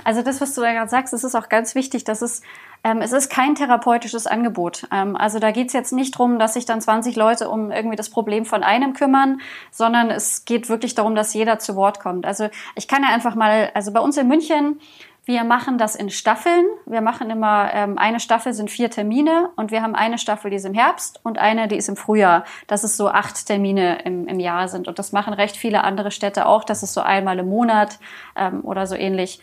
Also 0.06 0.22
das, 0.22 0.42
was 0.42 0.54
du 0.54 0.62
da 0.62 0.74
gerade 0.74 0.90
sagst, 0.90 1.14
das 1.14 1.24
ist 1.24 1.34
auch 1.34 1.48
ganz 1.48 1.76
wichtig, 1.76 2.04
dass 2.04 2.22
es 2.22 2.42
ähm, 2.84 3.02
es 3.02 3.14
ist 3.14 3.30
kein 3.30 3.56
therapeutisches 3.56 4.28
Angebot. 4.28 4.88
Ähm, 4.92 5.16
also 5.16 5.40
da 5.40 5.52
geht 5.52 5.68
es 5.68 5.74
jetzt 5.74 5.94
nicht 5.94 6.16
darum, 6.16 6.38
dass 6.38 6.56
sich 6.56 6.66
dann 6.66 6.82
20 6.82 7.16
Leute 7.16 7.50
um 7.50 7.72
irgendwie 7.72 7.96
das 7.96 8.10
Problem 8.10 8.46
von 8.46 8.62
einem 8.64 8.94
kümmern, 8.94 9.40
sondern 9.72 10.12
es 10.12 10.44
geht 10.44 10.68
wirklich 10.68 10.94
darum, 10.94 11.16
dass 11.16 11.34
jeder 11.34 11.60
zu 11.60 11.76
Wort 11.78 12.02
kommt. 12.02 12.26
Also 12.26 12.50
ich 12.76 12.90
kann 12.90 13.04
ja 13.04 13.10
einfach 13.10 13.36
mal, 13.36 13.72
also 13.74 13.94
bei 13.94 14.02
uns 14.02 14.18
in 14.18 14.28
München 14.28 14.82
wir 15.26 15.46
machen 15.46 15.78
das 15.78 15.96
in 15.96 16.10
Staffeln. 16.10 16.66
Wir 16.86 17.00
machen 17.00 17.30
immer, 17.30 17.74
ähm, 17.74 17.98
eine 17.98 18.20
Staffel 18.20 18.54
sind 18.54 18.70
vier 18.70 18.90
Termine 18.90 19.52
und 19.56 19.72
wir 19.72 19.82
haben 19.82 19.96
eine 19.96 20.18
Staffel, 20.18 20.52
die 20.52 20.58
ist 20.58 20.66
im 20.66 20.74
Herbst 20.74 21.22
und 21.24 21.38
eine, 21.38 21.70
die 21.70 21.78
ist 21.78 21.88
im 21.88 21.96
Frühjahr. 21.96 22.44
Dass 22.68 22.84
es 22.84 22.98
so 22.98 23.08
acht 23.08 23.46
Termine 23.46 24.02
im, 24.04 24.28
im 24.28 24.40
Jahr 24.42 24.68
sind. 24.68 24.90
Und 24.90 25.00
das 25.00 25.14
machen 25.14 25.34
recht 25.34 25.56
viele 25.56 25.86
andere 25.86 26.12
Städte 26.12 26.46
auch. 26.46 26.66
Das 26.66 26.84
ist 26.84 26.94
so 26.94 27.00
einmal 27.00 27.40
im 27.40 27.48
Monat 27.48 28.00
ähm, 28.36 28.66
oder 28.66 28.86
so 28.86 28.96
ähnlich. 28.96 29.40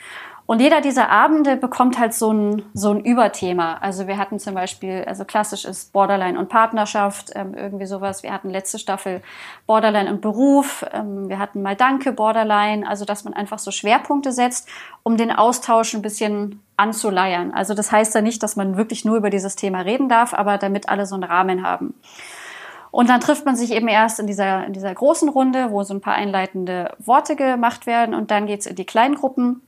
Und 0.50 0.60
jeder 0.60 0.80
dieser 0.80 1.10
Abende 1.10 1.56
bekommt 1.56 1.96
halt 1.96 2.12
so 2.12 2.32
ein, 2.32 2.64
so 2.74 2.90
ein 2.90 3.04
Überthema. 3.04 3.74
Also 3.74 4.08
wir 4.08 4.18
hatten 4.18 4.40
zum 4.40 4.54
Beispiel, 4.54 5.04
also 5.06 5.24
klassisch 5.24 5.64
ist 5.64 5.92
Borderline 5.92 6.36
und 6.36 6.48
Partnerschaft, 6.48 7.30
ähm, 7.36 7.54
irgendwie 7.54 7.86
sowas. 7.86 8.24
Wir 8.24 8.32
hatten 8.32 8.50
letzte 8.50 8.80
Staffel 8.80 9.22
Borderline 9.68 10.10
und 10.10 10.22
Beruf. 10.22 10.84
Ähm, 10.92 11.28
wir 11.28 11.38
hatten 11.38 11.62
mal 11.62 11.76
Danke 11.76 12.10
Borderline. 12.10 12.84
Also 12.88 13.04
dass 13.04 13.22
man 13.22 13.32
einfach 13.32 13.60
so 13.60 13.70
Schwerpunkte 13.70 14.32
setzt, 14.32 14.68
um 15.04 15.16
den 15.16 15.30
Austausch 15.30 15.94
ein 15.94 16.02
bisschen 16.02 16.60
anzuleiern. 16.76 17.52
Also 17.54 17.74
das 17.74 17.92
heißt 17.92 18.12
ja 18.16 18.20
nicht, 18.20 18.42
dass 18.42 18.56
man 18.56 18.76
wirklich 18.76 19.04
nur 19.04 19.18
über 19.18 19.30
dieses 19.30 19.54
Thema 19.54 19.82
reden 19.82 20.08
darf, 20.08 20.34
aber 20.34 20.58
damit 20.58 20.88
alle 20.88 21.06
so 21.06 21.14
einen 21.14 21.22
Rahmen 21.22 21.62
haben. 21.62 21.94
Und 22.90 23.08
dann 23.08 23.20
trifft 23.20 23.46
man 23.46 23.54
sich 23.54 23.70
eben 23.70 23.86
erst 23.86 24.18
in 24.18 24.26
dieser, 24.26 24.66
in 24.66 24.72
dieser 24.72 24.92
großen 24.92 25.28
Runde, 25.28 25.70
wo 25.70 25.84
so 25.84 25.94
ein 25.94 26.00
paar 26.00 26.14
einleitende 26.14 26.92
Worte 26.98 27.36
gemacht 27.36 27.86
werden 27.86 28.16
und 28.16 28.32
dann 28.32 28.46
geht's 28.46 28.66
in 28.66 28.74
die 28.74 28.84
Kleingruppen 28.84 29.62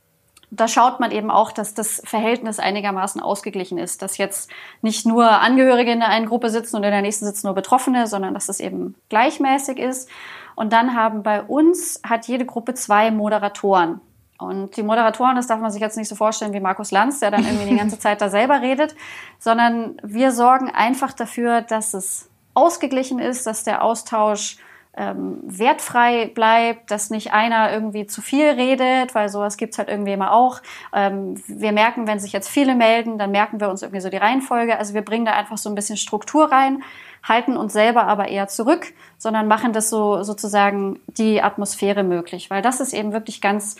da 0.55 0.67
schaut 0.67 0.99
man 0.99 1.11
eben 1.11 1.31
auch, 1.31 1.51
dass 1.51 1.73
das 1.73 2.01
Verhältnis 2.05 2.59
einigermaßen 2.59 3.21
ausgeglichen 3.21 3.77
ist, 3.77 4.01
dass 4.01 4.17
jetzt 4.17 4.49
nicht 4.81 5.05
nur 5.05 5.29
Angehörige 5.29 5.91
in 5.91 5.99
der 5.99 6.09
einen 6.09 6.27
Gruppe 6.27 6.49
sitzen 6.49 6.75
und 6.75 6.83
in 6.83 6.91
der 6.91 7.01
nächsten 7.01 7.25
sitzen 7.25 7.47
nur 7.47 7.55
Betroffene, 7.55 8.05
sondern 8.07 8.33
dass 8.33 8.49
es 8.49 8.59
eben 8.59 8.95
gleichmäßig 9.09 9.79
ist. 9.79 10.09
Und 10.55 10.71
dann 10.71 10.95
haben 10.95 11.23
bei 11.23 11.41
uns, 11.41 12.01
hat 12.07 12.27
jede 12.27 12.45
Gruppe 12.45 12.75
zwei 12.75 13.09
Moderatoren. 13.09 13.99
Und 14.37 14.77
die 14.77 14.83
Moderatoren, 14.83 15.35
das 15.35 15.47
darf 15.47 15.59
man 15.59 15.71
sich 15.71 15.81
jetzt 15.81 15.97
nicht 15.97 16.07
so 16.07 16.15
vorstellen 16.15 16.53
wie 16.53 16.59
Markus 16.59 16.91
Lanz, 16.91 17.19
der 17.19 17.31
dann 17.31 17.43
irgendwie 17.43 17.69
die 17.69 17.77
ganze 17.77 17.97
Zeit 17.99 18.21
da 18.21 18.29
selber 18.29 18.61
redet, 18.61 18.95
sondern 19.39 19.97
wir 20.03 20.31
sorgen 20.31 20.69
einfach 20.69 21.13
dafür, 21.13 21.61
dass 21.61 21.93
es 21.93 22.29
ausgeglichen 22.53 23.17
ist, 23.17 23.47
dass 23.47 23.63
der 23.63 23.83
Austausch 23.83 24.57
ähm, 24.95 25.39
wertfrei 25.43 26.27
bleibt, 26.27 26.91
dass 26.91 27.09
nicht 27.09 27.33
einer 27.33 27.71
irgendwie 27.71 28.05
zu 28.05 28.21
viel 28.21 28.49
redet, 28.49 29.15
weil 29.15 29.27
sowas 29.29 29.57
gibt's 29.57 29.77
halt 29.77 29.89
irgendwie 29.89 30.13
immer 30.13 30.31
auch. 30.31 30.61
Ähm, 30.93 31.41
wir 31.47 31.71
merken, 31.71 32.05
wenn 32.07 32.19
sich 32.19 32.31
jetzt 32.31 32.49
viele 32.49 32.75
melden, 32.75 33.17
dann 33.17 33.31
merken 33.31 33.59
wir 33.59 33.69
uns 33.69 33.81
irgendwie 33.81 34.01
so 34.01 34.09
die 34.09 34.17
Reihenfolge. 34.17 34.77
Also 34.77 34.93
wir 34.93 35.01
bringen 35.01 35.25
da 35.25 35.33
einfach 35.33 35.57
so 35.57 35.69
ein 35.69 35.75
bisschen 35.75 35.97
Struktur 35.97 36.51
rein, 36.51 36.83
halten 37.23 37.57
uns 37.57 37.73
selber 37.73 38.03
aber 38.05 38.27
eher 38.27 38.47
zurück, 38.47 38.93
sondern 39.17 39.47
machen 39.47 39.73
das 39.73 39.89
so 39.89 40.21
sozusagen 40.21 40.99
die 41.07 41.41
Atmosphäre 41.41 42.03
möglich, 42.03 42.51
weil 42.51 42.61
das 42.61 42.79
ist 42.79 42.93
eben 42.93 43.13
wirklich 43.13 43.41
ganz 43.41 43.77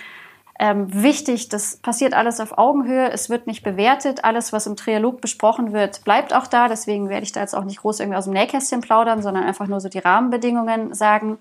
ähm, 0.60 0.88
wichtig, 1.04 1.50
das 1.50 1.78
passiert 1.78 2.14
alles 2.14 2.40
auf 2.40 2.58
Augenhöhe, 2.58 3.12
es 3.12 3.30
wird 3.30 3.48
nicht 3.48 3.64
bewertet, 3.64 4.24
alles, 4.24 4.54
was 4.54 4.68
im 4.68 4.76
Trialog 4.76 5.20
besprochen 5.20 5.74
wird, 5.74 6.04
bleibt 6.04 6.34
auch 6.34 6.46
da, 6.46 6.68
deswegen 6.68 7.10
werde 7.10 7.24
ich 7.24 7.32
da 7.32 7.40
jetzt 7.40 7.56
auch 7.56 7.64
nicht 7.64 7.82
groß 7.82 8.00
irgendwie 8.00 8.18
aus 8.18 8.26
dem 8.26 8.34
Nähkästchen 8.34 8.82
plaudern, 8.82 9.24
sondern 9.24 9.44
einfach 9.44 9.68
nur 9.68 9.80
so 9.80 9.90
die 9.90 10.00
Rahmenbedingungen 10.00 10.94
sagen. 10.94 11.40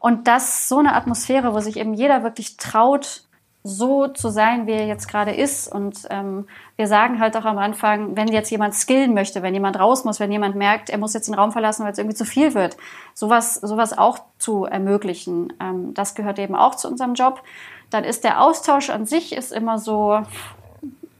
Und 0.00 0.26
das 0.26 0.68
so 0.68 0.78
eine 0.78 0.94
Atmosphäre, 0.94 1.54
wo 1.54 1.60
sich 1.60 1.76
eben 1.76 1.94
jeder 1.94 2.22
wirklich 2.24 2.56
traut, 2.56 3.24
so 3.62 4.08
zu 4.08 4.30
sein, 4.30 4.66
wie 4.66 4.72
er 4.72 4.86
jetzt 4.86 5.08
gerade 5.08 5.32
ist. 5.32 5.70
Und 5.70 6.06
ähm, 6.08 6.46
wir 6.76 6.86
sagen 6.86 7.20
halt 7.20 7.36
auch 7.36 7.44
am 7.44 7.58
Anfang, 7.58 8.16
wenn 8.16 8.28
jetzt 8.28 8.50
jemand 8.50 8.74
skillen 8.74 9.12
möchte, 9.12 9.42
wenn 9.42 9.52
jemand 9.52 9.78
raus 9.78 10.04
muss, 10.04 10.18
wenn 10.18 10.32
jemand 10.32 10.56
merkt, 10.56 10.88
er 10.88 10.98
muss 10.98 11.12
jetzt 11.12 11.28
den 11.28 11.34
Raum 11.34 11.52
verlassen, 11.52 11.84
weil 11.84 11.92
es 11.92 11.98
irgendwie 11.98 12.16
zu 12.16 12.24
viel 12.24 12.54
wird, 12.54 12.76
sowas, 13.14 13.56
sowas 13.56 13.96
auch 13.96 14.18
zu 14.38 14.64
ermöglichen. 14.64 15.52
Ähm, 15.60 15.92
das 15.92 16.14
gehört 16.14 16.38
eben 16.38 16.54
auch 16.54 16.74
zu 16.74 16.88
unserem 16.88 17.14
Job. 17.14 17.42
Dann 17.90 18.04
ist 18.04 18.24
der 18.24 18.42
Austausch 18.42 18.88
an 18.88 19.04
sich 19.04 19.34
ist 19.34 19.52
immer 19.52 19.78
so 19.78 20.22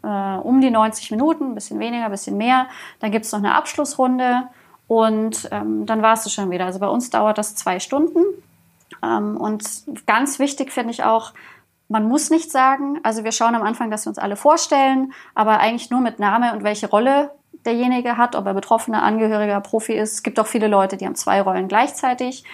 äh, 0.03 0.07
um 0.07 0.61
die 0.61 0.71
90 0.71 1.11
Minuten, 1.11 1.51
ein 1.51 1.55
bisschen 1.55 1.79
weniger, 1.79 2.07
ein 2.07 2.11
bisschen 2.11 2.39
mehr. 2.39 2.67
Dann 3.01 3.11
gibt 3.11 3.27
es 3.27 3.33
noch 3.33 3.41
eine 3.41 3.55
Abschlussrunde 3.55 4.45
und 4.89 5.49
ähm, 5.53 5.85
dann 5.85 6.01
war 6.01 6.15
es 6.15 6.33
schon 6.33 6.51
wieder. 6.51 6.65
Also 6.65 6.79
bei 6.79 6.89
uns 6.89 7.11
dauert 7.11 7.37
das 7.37 7.55
zwei 7.55 7.81
Stunden. 7.81 8.21
Ähm, 9.03 9.37
und 9.37 9.63
ganz 10.07 10.39
wichtig 10.39 10.73
finde 10.73 10.93
ich 10.93 11.05
auch, 11.05 11.33
man 11.91 12.09
muss 12.09 12.31
nicht 12.31 12.53
sagen, 12.53 13.01
also 13.03 13.25
wir 13.25 13.33
schauen 13.33 13.57
am 13.57 13.63
Anfang, 13.63 13.91
dass 13.91 14.07
wir 14.07 14.11
uns 14.11 14.19
alle 14.19 14.37
vorstellen, 14.37 15.13
aber 15.35 15.59
eigentlich 15.59 15.91
nur 15.91 16.01
mit 16.01 16.21
Name 16.21 16.53
und 16.53 16.63
welche 16.63 16.89
Rolle 16.89 17.33
derjenige 17.67 18.17
hat, 18.17 18.37
ob 18.37 18.47
er 18.47 18.55
Betroffener, 18.55 19.03
Angehöriger, 19.03 19.61
Profi 19.61 19.95
ist. 19.95 20.15
Es 20.15 20.23
gibt 20.23 20.39
auch 20.39 20.47
viele 20.47 20.69
Leute, 20.69 20.97
die 20.97 21.05
haben 21.05 21.17
zwei 21.17 21.43
Rollen 21.43 21.67
gleichzeitig. 21.67 22.45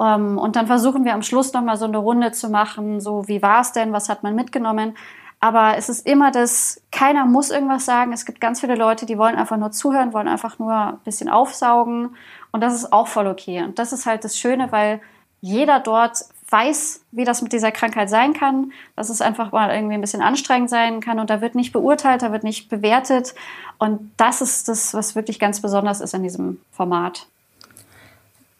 Ähm, 0.00 0.38
und 0.38 0.54
dann 0.54 0.68
versuchen 0.68 1.04
wir 1.04 1.14
am 1.14 1.22
Schluss 1.22 1.52
nochmal 1.52 1.76
so 1.76 1.86
eine 1.86 1.98
Runde 1.98 2.30
zu 2.30 2.50
machen, 2.50 3.00
so 3.00 3.26
wie 3.26 3.42
war 3.42 3.62
es 3.62 3.72
denn, 3.72 3.92
was 3.92 4.08
hat 4.08 4.22
man 4.22 4.36
mitgenommen. 4.36 4.96
Aber 5.40 5.76
es 5.76 5.88
ist 5.88 6.06
immer 6.06 6.30
das, 6.30 6.80
keiner 6.92 7.24
muss 7.24 7.50
irgendwas 7.50 7.84
sagen. 7.84 8.12
Es 8.12 8.24
gibt 8.24 8.40
ganz 8.40 8.60
viele 8.60 8.76
Leute, 8.76 9.06
die 9.06 9.18
wollen 9.18 9.34
einfach 9.34 9.56
nur 9.56 9.72
zuhören, 9.72 10.12
wollen 10.12 10.28
einfach 10.28 10.60
nur 10.60 10.72
ein 10.72 10.98
bisschen 11.04 11.28
aufsaugen. 11.28 12.14
Und 12.52 12.60
das 12.60 12.74
ist 12.74 12.92
auch 12.92 13.08
voll 13.08 13.26
okay. 13.26 13.64
Und 13.64 13.80
das 13.80 13.92
ist 13.92 14.06
halt 14.06 14.22
das 14.22 14.38
Schöne, 14.38 14.70
weil 14.70 15.00
jeder 15.40 15.80
dort 15.80 16.24
weiß, 16.50 17.00
wie 17.12 17.24
das 17.24 17.42
mit 17.42 17.52
dieser 17.52 17.70
Krankheit 17.70 18.08
sein 18.08 18.32
kann, 18.32 18.72
dass 18.96 19.10
es 19.10 19.20
einfach 19.20 19.52
mal 19.52 19.74
irgendwie 19.74 19.94
ein 19.94 20.00
bisschen 20.00 20.22
anstrengend 20.22 20.70
sein 20.70 21.00
kann 21.00 21.18
und 21.18 21.30
da 21.30 21.40
wird 21.40 21.54
nicht 21.54 21.72
beurteilt, 21.72 22.22
da 22.22 22.32
wird 22.32 22.44
nicht 22.44 22.68
bewertet. 22.68 23.34
Und 23.78 24.10
das 24.16 24.40
ist 24.40 24.68
das, 24.68 24.94
was 24.94 25.14
wirklich 25.14 25.38
ganz 25.38 25.60
besonders 25.60 26.00
ist 26.00 26.14
in 26.14 26.22
diesem 26.22 26.60
Format. 26.72 27.26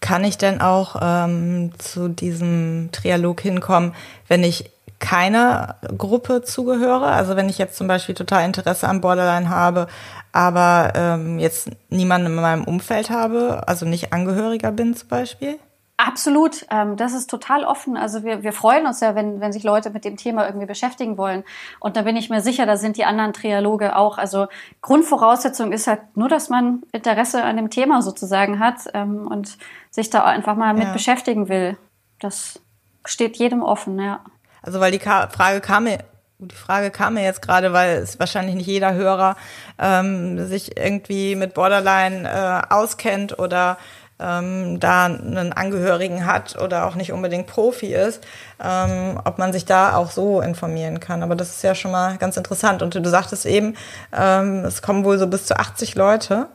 Kann 0.00 0.23
ich 0.25 0.38
denn 0.38 0.61
auch 0.61 0.97
ähm, 1.00 1.73
zu 1.78 2.09
diesem 2.09 2.90
Trialog 2.92 3.40
hinkommen, 3.40 3.95
wenn 4.28 4.45
ich 4.45 4.71
keiner 5.00 5.76
Gruppe 5.97 6.42
zugehöre? 6.42 7.07
Also 7.07 7.37
wenn 7.37 7.49
ich 7.49 7.59
jetzt 7.59 7.76
zum 7.76 7.88
Beispiel 7.88 8.14
total 8.14 8.45
Interesse 8.45 8.87
am 8.87 9.00
Borderline 9.00 9.49
habe, 9.49 9.88
aber 10.33 10.92
ähm, 10.95 11.38
jetzt 11.38 11.71
niemanden 11.88 12.28
in 12.28 12.35
meinem 12.35 12.64
Umfeld 12.64 13.11
habe, 13.11 13.66
also 13.66 13.87
nicht 13.87 14.12
Angehöriger 14.12 14.71
bin 14.73 14.95
zum 14.95 15.09
Beispiel? 15.09 15.59
Absolut, 16.00 16.64
ähm, 16.71 16.97
das 16.97 17.12
ist 17.12 17.28
total 17.28 17.64
offen. 17.64 17.97
Also 17.97 18.23
wir, 18.23 18.45
wir 18.45 18.52
freuen 18.52 18.87
uns 18.87 19.00
ja, 19.00 19.17
wenn, 19.17 19.40
wenn 19.40 19.52
sich 19.52 19.64
Leute 19.64 19.90
mit 19.90 20.05
dem 20.05 20.17
Thema 20.17 20.47
irgendwie 20.47 20.67
beschäftigen 20.67 21.19
wollen. 21.19 21.43
Und 21.81 21.97
da 21.97 22.02
bin 22.02 22.17
ich 22.17 22.31
mir 22.31 22.40
sicher, 22.40 22.67
da 22.67 22.76
sind 22.76 22.97
die 22.97 23.05
anderen 23.05 23.33
Trialoge 23.33 23.97
auch. 23.97 24.17
Also 24.17 24.47
Grundvoraussetzung 24.81 25.73
ist 25.73 25.88
halt 25.88 26.00
nur, 26.14 26.28
dass 26.28 26.50
man 26.50 26.83
Interesse 26.93 27.43
an 27.43 27.57
dem 27.57 27.69
Thema 27.69 28.00
sozusagen 28.00 28.61
hat 28.61 28.76
ähm, 28.95 29.26
und 29.26 29.59
sich 29.90 30.09
da 30.09 30.23
einfach 30.23 30.55
mal 30.55 30.73
mit 30.73 30.85
ja. 30.85 30.93
beschäftigen 30.93 31.49
will. 31.49 31.76
Das 32.21 32.61
steht 33.05 33.37
jedem 33.37 33.64
offen, 33.64 33.99
ja. 33.99 34.21
Also 34.62 34.78
weil 34.78 34.93
die 34.93 35.00
Frage 35.00 35.61
kam 35.61 35.85
mir 35.85 35.99
die 36.38 36.55
Frage 36.55 36.93
kam 36.93 37.14
mir 37.14 37.25
jetzt 37.25 37.43
gerade, 37.43 37.73
weil 37.73 37.97
es 37.97 38.21
wahrscheinlich 38.21 38.55
nicht 38.55 38.69
jeder 38.69 38.95
Hörer 38.95 39.37
ähm, 39.81 40.47
sich 40.47 40.76
irgendwie 40.76 41.35
mit 41.35 41.55
Borderline 41.55 42.28
äh, 42.28 42.73
auskennt 42.73 43.40
oder 43.40 43.76
ähm, 44.21 44.81
da 44.81 45.07
einen 45.07 45.53
Angehörigen 45.53 46.27
hat 46.27 46.61
oder 46.61 46.87
auch 46.87 46.95
nicht 46.95 47.13
unbedingt 47.13 47.47
Profi 47.47 47.95
ist, 47.95 48.27
ähm, 48.63 49.21
ob 49.25 49.39
man 49.39 49.53
sich 49.53 49.65
da 49.65 49.97
auch 49.97 50.11
so 50.11 50.41
informieren 50.41 51.01
kann. 51.01 51.23
Aber 51.23 51.37
das 51.37 51.51
ist 51.51 51.63
ja 51.63 51.75
schon 51.75 51.93
mal 51.93 52.17
ganz 52.19 52.37
interessant. 52.37 52.83
Und 52.83 52.95
du 52.95 53.09
sagtest 53.09 53.47
eben, 53.47 53.75
ähm, 54.17 54.65
es 54.65 54.83
kommen 54.83 55.05
wohl 55.05 55.19
so 55.19 55.27
bis 55.27 55.47
zu 55.47 55.59
80 55.59 55.95
Leute. 55.95 56.49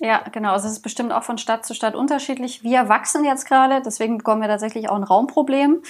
Ja, 0.00 0.22
genau. 0.32 0.52
Also 0.52 0.66
es 0.66 0.74
ist 0.74 0.82
bestimmt 0.82 1.12
auch 1.12 1.22
von 1.22 1.38
Stadt 1.38 1.64
zu 1.64 1.74
Stadt 1.74 1.94
unterschiedlich. 1.94 2.64
Wir 2.64 2.88
wachsen 2.88 3.24
jetzt 3.24 3.46
gerade, 3.46 3.82
deswegen 3.84 4.18
bekommen 4.18 4.40
wir 4.40 4.48
tatsächlich 4.48 4.88
auch 4.88 4.96
ein 4.96 5.04
Raumproblem, 5.04 5.82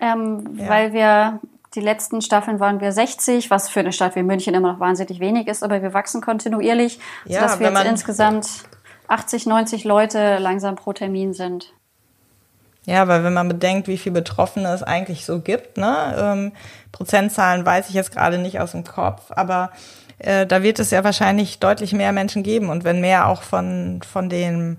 ähm, 0.00 0.56
ja. 0.56 0.68
weil 0.68 0.92
wir 0.92 1.40
die 1.74 1.80
letzten 1.80 2.22
Staffeln 2.22 2.60
waren 2.60 2.80
wir 2.80 2.92
60, 2.92 3.50
was 3.50 3.68
für 3.68 3.80
eine 3.80 3.92
Stadt 3.92 4.16
wie 4.16 4.22
München 4.22 4.54
immer 4.54 4.72
noch 4.72 4.80
wahnsinnig 4.80 5.20
wenig 5.20 5.48
ist, 5.48 5.62
aber 5.62 5.82
wir 5.82 5.92
wachsen 5.92 6.22
kontinuierlich, 6.22 6.98
ja, 7.26 7.40
sodass 7.40 7.60
wir 7.60 7.70
jetzt 7.70 7.84
insgesamt 7.84 8.48
80, 9.08 9.46
90 9.46 9.84
Leute 9.84 10.38
langsam 10.38 10.76
pro 10.76 10.92
Termin 10.92 11.34
sind. 11.34 11.72
Ja, 12.86 13.06
weil 13.06 13.22
wenn 13.22 13.34
man 13.34 13.48
bedenkt, 13.48 13.86
wie 13.86 13.98
viele 13.98 14.14
Betroffene 14.14 14.72
es 14.72 14.82
eigentlich 14.82 15.26
so 15.26 15.40
gibt, 15.40 15.76
ne, 15.76 16.16
ähm, 16.18 16.52
Prozentzahlen 16.90 17.66
weiß 17.66 17.90
ich 17.90 17.94
jetzt 17.94 18.12
gerade 18.12 18.38
nicht 18.38 18.60
aus 18.60 18.72
dem 18.72 18.84
Kopf, 18.84 19.30
aber 19.30 19.70
äh, 20.18 20.46
da 20.46 20.62
wird 20.62 20.78
es 20.78 20.90
ja 20.90 21.04
wahrscheinlich 21.04 21.58
deutlich 21.58 21.92
mehr 21.92 22.12
Menschen 22.12 22.42
geben 22.42 22.70
und 22.70 22.84
wenn 22.84 23.02
mehr 23.02 23.28
auch 23.28 23.42
von 23.42 24.00
von 24.10 24.30
dem 24.30 24.78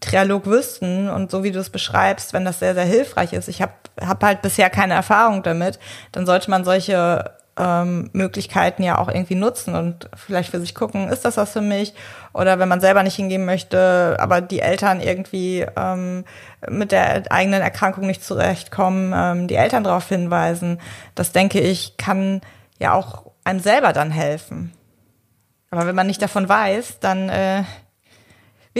Trialog 0.00 0.46
wüssten 0.46 1.10
und 1.10 1.32
so 1.32 1.42
wie 1.42 1.50
du 1.50 1.58
es 1.58 1.70
beschreibst, 1.70 2.32
wenn 2.32 2.44
das 2.44 2.60
sehr 2.60 2.74
sehr 2.74 2.84
hilfreich 2.84 3.32
ist. 3.32 3.48
Ich 3.48 3.60
habe 3.60 3.72
hab 4.00 4.22
halt 4.22 4.40
bisher 4.40 4.70
keine 4.70 4.94
Erfahrung 4.94 5.42
damit, 5.42 5.80
dann 6.12 6.26
sollte 6.26 6.50
man 6.50 6.64
solche 6.64 7.32
ähm, 7.58 8.10
Möglichkeiten 8.12 8.82
ja 8.82 8.98
auch 8.98 9.08
irgendwie 9.08 9.34
nutzen 9.34 9.74
und 9.74 10.08
vielleicht 10.14 10.50
für 10.50 10.60
sich 10.60 10.74
gucken, 10.74 11.08
ist 11.08 11.24
das 11.24 11.36
was 11.36 11.52
für 11.52 11.60
mich? 11.60 11.94
Oder 12.32 12.58
wenn 12.58 12.68
man 12.68 12.80
selber 12.80 13.02
nicht 13.02 13.16
hingehen 13.16 13.44
möchte, 13.44 14.16
aber 14.20 14.40
die 14.40 14.60
Eltern 14.60 15.00
irgendwie 15.00 15.66
ähm, 15.76 16.24
mit 16.68 16.92
der 16.92 17.24
eigenen 17.30 17.60
Erkrankung 17.60 18.06
nicht 18.06 18.24
zurechtkommen, 18.24 19.12
ähm, 19.14 19.48
die 19.48 19.56
Eltern 19.56 19.84
darauf 19.84 20.08
hinweisen. 20.08 20.80
Das 21.14 21.32
denke 21.32 21.60
ich, 21.60 21.96
kann 21.96 22.40
ja 22.78 22.94
auch 22.94 23.32
einem 23.44 23.60
selber 23.60 23.92
dann 23.92 24.10
helfen. 24.10 24.72
Aber 25.70 25.86
wenn 25.86 25.96
man 25.96 26.06
nicht 26.06 26.22
davon 26.22 26.48
weiß, 26.48 27.00
dann 27.00 27.28
äh, 27.28 27.64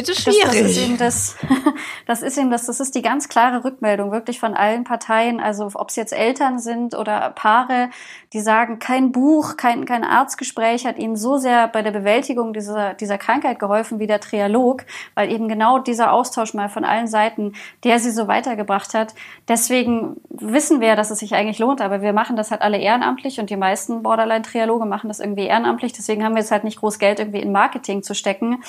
es 0.06 0.22
schwierig. 0.22 0.42
Das, 0.42 0.52
das, 0.52 0.66
ist 0.66 0.78
eben 0.78 0.98
das, 0.98 1.36
das 2.06 2.22
ist 2.22 2.38
eben 2.38 2.50
das, 2.50 2.66
das 2.66 2.80
ist 2.80 2.94
die 2.94 3.02
ganz 3.02 3.28
klare 3.28 3.64
Rückmeldung, 3.64 4.12
wirklich 4.12 4.38
von 4.38 4.52
allen 4.52 4.84
Parteien, 4.84 5.40
also 5.40 5.70
ob 5.74 5.88
es 5.88 5.96
jetzt 5.96 6.12
Eltern 6.12 6.58
sind 6.58 6.94
oder 6.94 7.30
Paare, 7.30 7.88
die 8.32 8.40
sagen, 8.40 8.78
kein 8.78 9.10
Buch, 9.10 9.56
kein, 9.56 9.86
kein 9.86 10.04
Arztgespräch 10.04 10.86
hat 10.86 10.98
ihnen 10.98 11.16
so 11.16 11.38
sehr 11.38 11.66
bei 11.68 11.80
der 11.80 11.92
Bewältigung 11.92 12.52
dieser, 12.52 12.92
dieser 12.94 13.16
Krankheit 13.16 13.58
geholfen 13.58 13.98
wie 13.98 14.06
der 14.06 14.20
Trialog, 14.20 14.84
weil 15.14 15.32
eben 15.32 15.48
genau 15.48 15.78
dieser 15.78 16.12
Austausch 16.12 16.52
mal 16.52 16.68
von 16.68 16.84
allen 16.84 17.06
Seiten, 17.06 17.54
der 17.84 17.98
sie 17.98 18.10
so 18.10 18.28
weitergebracht 18.28 18.92
hat. 18.92 19.14
Deswegen 19.48 20.20
wissen 20.28 20.80
wir, 20.80 20.94
dass 20.94 21.10
es 21.10 21.20
sich 21.20 21.34
eigentlich 21.34 21.58
lohnt, 21.58 21.80
aber 21.80 22.02
wir 22.02 22.12
machen 22.12 22.36
das 22.36 22.50
halt 22.50 22.60
alle 22.60 22.78
ehrenamtlich 22.78 23.40
und 23.40 23.48
die 23.48 23.56
meisten 23.56 24.02
Borderline-Trialoge 24.02 24.84
machen 24.84 25.08
das 25.08 25.20
irgendwie 25.20 25.46
ehrenamtlich. 25.46 25.94
Deswegen 25.94 26.22
haben 26.22 26.34
wir 26.34 26.40
jetzt 26.40 26.50
halt 26.50 26.64
nicht 26.64 26.80
groß 26.80 26.98
Geld 26.98 27.20
irgendwie 27.20 27.40
in 27.40 27.50
Marketing 27.50 28.02
zu 28.02 28.14
stecken. 28.14 28.62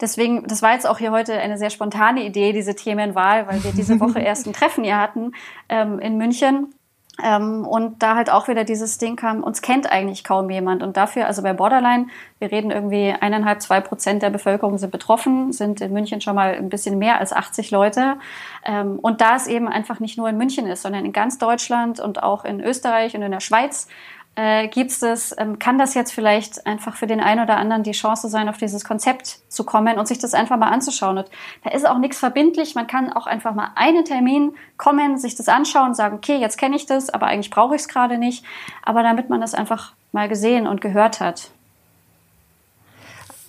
Deswegen, 0.00 0.46
das 0.46 0.62
war 0.62 0.71
jetzt 0.72 0.86
auch 0.86 0.98
hier 0.98 1.12
heute 1.12 1.34
eine 1.34 1.58
sehr 1.58 1.70
spontane 1.70 2.24
Idee, 2.24 2.52
diese 2.52 2.74
Themenwahl, 2.74 3.46
weil 3.46 3.62
wir 3.64 3.72
diese 3.72 4.00
Woche 4.00 4.20
erst 4.20 4.46
ein 4.46 4.52
Treffen 4.52 4.84
hier 4.84 4.98
hatten 4.98 5.32
ähm, 5.68 5.98
in 5.98 6.16
München. 6.16 6.74
Ähm, 7.22 7.66
und 7.66 8.02
da 8.02 8.16
halt 8.16 8.30
auch 8.30 8.48
wieder 8.48 8.64
dieses 8.64 8.96
Ding 8.96 9.16
kam, 9.16 9.42
uns 9.42 9.60
kennt 9.60 9.90
eigentlich 9.90 10.24
kaum 10.24 10.48
jemand. 10.48 10.82
Und 10.82 10.96
dafür, 10.96 11.26
also 11.26 11.42
bei 11.42 11.52
Borderline, 11.52 12.06
wir 12.38 12.50
reden 12.50 12.70
irgendwie 12.70 13.14
eineinhalb, 13.18 13.60
zwei 13.60 13.80
Prozent 13.80 14.22
der 14.22 14.30
Bevölkerung 14.30 14.78
sind 14.78 14.90
betroffen, 14.90 15.52
sind 15.52 15.82
in 15.82 15.92
München 15.92 16.22
schon 16.22 16.34
mal 16.34 16.54
ein 16.54 16.70
bisschen 16.70 16.98
mehr 16.98 17.20
als 17.20 17.32
80 17.32 17.70
Leute. 17.70 18.16
Ähm, 18.64 18.98
und 18.98 19.20
da 19.20 19.36
es 19.36 19.46
eben 19.46 19.68
einfach 19.68 20.00
nicht 20.00 20.16
nur 20.16 20.28
in 20.28 20.38
München 20.38 20.66
ist, 20.66 20.82
sondern 20.82 21.04
in 21.04 21.12
ganz 21.12 21.36
Deutschland 21.36 22.00
und 22.00 22.22
auch 22.22 22.44
in 22.44 22.60
Österreich 22.60 23.14
und 23.14 23.22
in 23.22 23.30
der 23.30 23.40
Schweiz, 23.40 23.88
äh, 24.34 24.68
gibt 24.68 24.90
es, 24.90 25.34
ähm, 25.36 25.58
kann 25.58 25.78
das 25.78 25.94
jetzt 25.94 26.12
vielleicht 26.12 26.66
einfach 26.66 26.96
für 26.96 27.06
den 27.06 27.20
einen 27.20 27.42
oder 27.42 27.58
anderen 27.58 27.82
die 27.82 27.92
Chance 27.92 28.28
sein, 28.28 28.48
auf 28.48 28.56
dieses 28.56 28.82
Konzept 28.82 29.40
zu 29.48 29.64
kommen 29.64 29.98
und 29.98 30.08
sich 30.08 30.18
das 30.18 30.32
einfach 30.32 30.56
mal 30.56 30.70
anzuschauen. 30.70 31.18
Und 31.18 31.28
da 31.64 31.70
ist 31.70 31.86
auch 31.86 31.98
nichts 31.98 32.18
verbindlich. 32.18 32.74
Man 32.74 32.86
kann 32.86 33.12
auch 33.12 33.26
einfach 33.26 33.54
mal 33.54 33.72
einen 33.74 34.04
Termin 34.04 34.54
kommen, 34.78 35.18
sich 35.18 35.34
das 35.34 35.48
anschauen, 35.48 35.94
sagen, 35.94 36.16
okay, 36.16 36.36
jetzt 36.36 36.56
kenne 36.56 36.76
ich 36.76 36.86
das, 36.86 37.10
aber 37.10 37.26
eigentlich 37.26 37.50
brauche 37.50 37.74
ich 37.74 37.82
es 37.82 37.88
gerade 37.88 38.16
nicht. 38.16 38.44
Aber 38.82 39.02
damit 39.02 39.28
man 39.28 39.40
das 39.42 39.54
einfach 39.54 39.92
mal 40.12 40.28
gesehen 40.28 40.66
und 40.66 40.80
gehört 40.80 41.20
hat. 41.20 41.50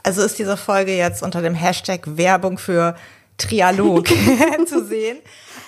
Also 0.04 0.22
ist 0.22 0.38
diese 0.38 0.58
Folge 0.58 0.98
jetzt 0.98 1.24
unter 1.24 1.42
dem 1.42 1.54
Hashtag 1.54 2.18
Werbung 2.18 2.58
für 2.58 2.98
Trialog 3.38 4.08
zu 4.66 4.84
sehen. 4.84 5.18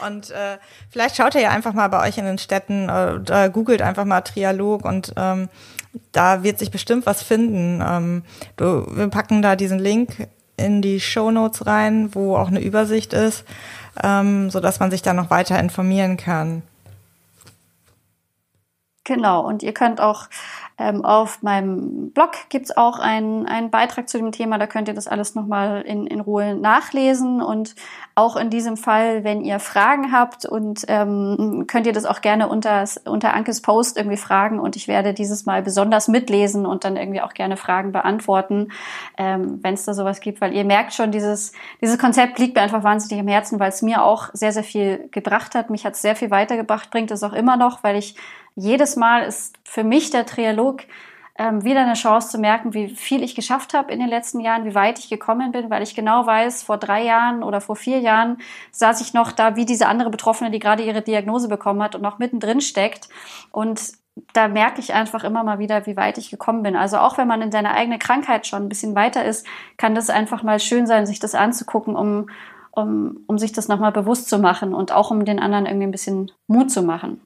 Und 0.04 0.32
äh, 0.32 0.58
vielleicht 0.90 1.16
schaut 1.16 1.36
ihr 1.36 1.42
ja 1.42 1.50
einfach 1.50 1.74
mal 1.74 1.88
bei 1.88 2.08
euch 2.08 2.18
in 2.18 2.26
den 2.26 2.38
Städten, 2.38 2.90
äh, 2.90 3.50
googelt 3.52 3.82
einfach 3.82 4.06
mal 4.06 4.22
Trialog 4.22 4.86
und 4.86 5.14
ähm, 5.18 5.50
da 6.12 6.44
wird 6.44 6.60
sich 6.60 6.72
bestimmt 6.72 7.06
was 7.06 7.24
finden. 7.24 7.84
Ähm, 7.86 8.24
du, 8.58 8.86
wir 8.96 9.08
packen 9.08 9.42
da 9.42 9.56
diesen 9.56 9.80
Link 9.80 10.28
in 10.58 10.82
die 10.82 11.00
Show 11.00 11.32
Notes 11.32 11.66
rein, 11.66 12.14
wo 12.14 12.36
auch 12.36 12.48
eine 12.48 12.62
Übersicht 12.62 13.14
ist, 13.14 13.46
ähm, 14.04 14.50
so 14.50 14.60
dass 14.60 14.80
man 14.80 14.92
sich 14.92 15.02
da 15.02 15.14
noch 15.14 15.30
weiter 15.30 15.60
informieren 15.60 16.18
kann. 16.18 16.64
Genau, 19.04 19.46
und 19.46 19.62
ihr 19.62 19.74
könnt 19.74 20.02
auch 20.02 20.28
ähm, 20.78 21.06
auf 21.06 21.42
meinem 21.42 22.12
Blog 22.12 22.32
gibt's 22.50 22.76
auch 22.76 23.00
einen, 23.00 23.46
einen 23.46 23.70
Beitrag 23.70 24.10
zu 24.10 24.18
dem 24.18 24.32
Thema, 24.32 24.58
da 24.58 24.68
könnt 24.68 24.88
ihr 24.90 24.94
das 24.94 25.08
alles 25.08 25.34
nochmal 25.34 25.82
in, 25.84 26.06
in 26.06 26.20
Ruhe 26.20 26.56
nachlesen. 26.56 27.42
Und 27.42 27.76
auch 28.14 28.36
in 28.36 28.50
diesem 28.50 28.76
Fall, 28.76 29.24
wenn 29.24 29.42
ihr 29.42 29.60
Fragen 29.60 30.12
habt 30.12 30.46
und 30.46 30.86
ähm, 30.88 31.66
könnt 31.68 31.86
ihr 31.86 31.94
das 31.94 32.06
auch 32.06 32.22
gerne 32.22 32.48
unter, 32.48 32.84
unter 33.06 33.34
Ankes 33.34 33.62
Post 33.62 33.98
irgendwie 33.98 34.18
fragen 34.18 34.60
und 34.60 34.76
ich 34.76 34.88
werde 34.88 35.14
dieses 35.14 35.46
Mal 35.46 35.62
besonders 35.62 36.08
mitlesen 36.08 36.66
und 36.66 36.84
dann 36.84 36.96
irgendwie 36.96 37.22
auch 37.22 37.34
gerne 37.34 37.58
Fragen 37.58 37.92
beantworten, 37.92 38.70
ähm, 39.18 39.60
wenn 39.62 39.74
es 39.74 39.84
da 39.84 39.94
sowas 39.94 40.20
gibt, 40.22 40.40
weil 40.40 40.54
ihr 40.54 40.64
merkt 40.64 40.94
schon, 40.94 41.12
dieses, 41.12 41.52
dieses 41.82 41.98
Konzept 41.98 42.40
liegt 42.40 42.56
mir 42.56 42.62
einfach 42.62 42.84
wahnsinnig 42.84 43.22
am 43.22 43.28
Herzen, 43.28 43.60
weil 43.60 43.70
es 43.70 43.82
mir 43.82 44.04
auch 44.04 44.30
sehr, 44.34 44.52
sehr 44.52 44.64
viel 44.64 45.10
gebracht 45.12 45.56
hat. 45.56 45.70
Mich 45.70 45.86
hat 45.86 45.94
es 45.94 46.02
sehr 46.02 46.16
viel 46.16 46.32
weitergebracht, 46.32 46.92
bringt 46.92 47.12
es 47.12 47.24
auch 47.24 47.34
immer 47.34 47.58
noch, 47.58 47.84
weil 47.84 47.98
ich 47.98 48.16
jedes 48.56 48.96
Mal 48.96 49.24
ist 49.24 49.58
für 49.64 49.84
mich 49.84 50.10
der 50.10 50.26
Trialog 50.26 50.84
ähm, 51.38 51.64
wieder 51.66 51.82
eine 51.82 51.94
Chance 51.94 52.30
zu 52.30 52.38
merken, 52.38 52.74
wie 52.74 52.88
viel 52.88 53.22
ich 53.22 53.36
geschafft 53.36 53.74
habe 53.74 53.92
in 53.92 54.00
den 54.00 54.08
letzten 54.08 54.40
Jahren, 54.40 54.64
wie 54.64 54.74
weit 54.74 55.00
ich 55.00 55.10
gekommen 55.10 55.52
bin, 55.52 55.70
weil 55.70 55.84
ich 55.84 55.94
genau 55.94 56.26
weiß, 56.26 56.64
vor 56.64 56.78
drei 56.78 57.04
Jahren 57.04 57.44
oder 57.44 57.60
vor 57.60 57.76
vier 57.76 58.00
Jahren 58.00 58.38
saß 58.72 59.02
ich 59.02 59.14
noch 59.14 59.34
da 59.34 59.58
wie 59.58 59.66
diese 59.66 59.88
andere 59.88 60.10
Betroffene, 60.10 60.50
die 60.50 60.60
gerade 60.60 60.84
ihre 60.84 61.02
Diagnose 61.02 61.50
bekommen 61.50 61.84
hat 61.84 61.94
und 61.94 62.02
noch 62.02 62.20
mittendrin 62.20 62.62
steckt. 62.62 63.10
Und 63.52 63.94
da 64.32 64.48
merke 64.48 64.80
ich 64.80 64.94
einfach 64.94 65.26
immer 65.26 65.44
mal 65.44 65.60
wieder, 65.60 65.86
wie 65.86 65.98
weit 65.98 66.18
ich 66.18 66.30
gekommen 66.30 66.64
bin. 66.64 66.78
Also 66.78 67.00
auch 67.00 67.18
wenn 67.18 67.28
man 67.28 67.42
in 67.42 67.52
seiner 67.52 67.74
eigenen 67.74 68.00
Krankheit 68.00 68.48
schon 68.48 68.64
ein 68.64 68.70
bisschen 68.70 68.96
weiter 68.96 69.26
ist, 69.26 69.46
kann 69.76 69.94
das 69.94 70.10
einfach 70.10 70.42
mal 70.42 70.62
schön 70.62 70.88
sein, 70.88 71.06
sich 71.06 71.20
das 71.20 71.36
anzugucken, 71.36 71.98
um, 71.98 72.30
um, 72.72 73.26
um 73.28 73.38
sich 73.38 73.52
das 73.52 73.68
nochmal 73.68 73.92
bewusst 73.92 74.30
zu 74.30 74.40
machen 74.40 74.74
und 74.74 74.94
auch 74.94 75.12
um 75.12 75.26
den 75.26 75.42
anderen 75.42 75.66
irgendwie 75.66 75.88
ein 75.88 75.92
bisschen 75.92 76.32
Mut 76.48 76.72
zu 76.72 76.82
machen. 76.82 77.20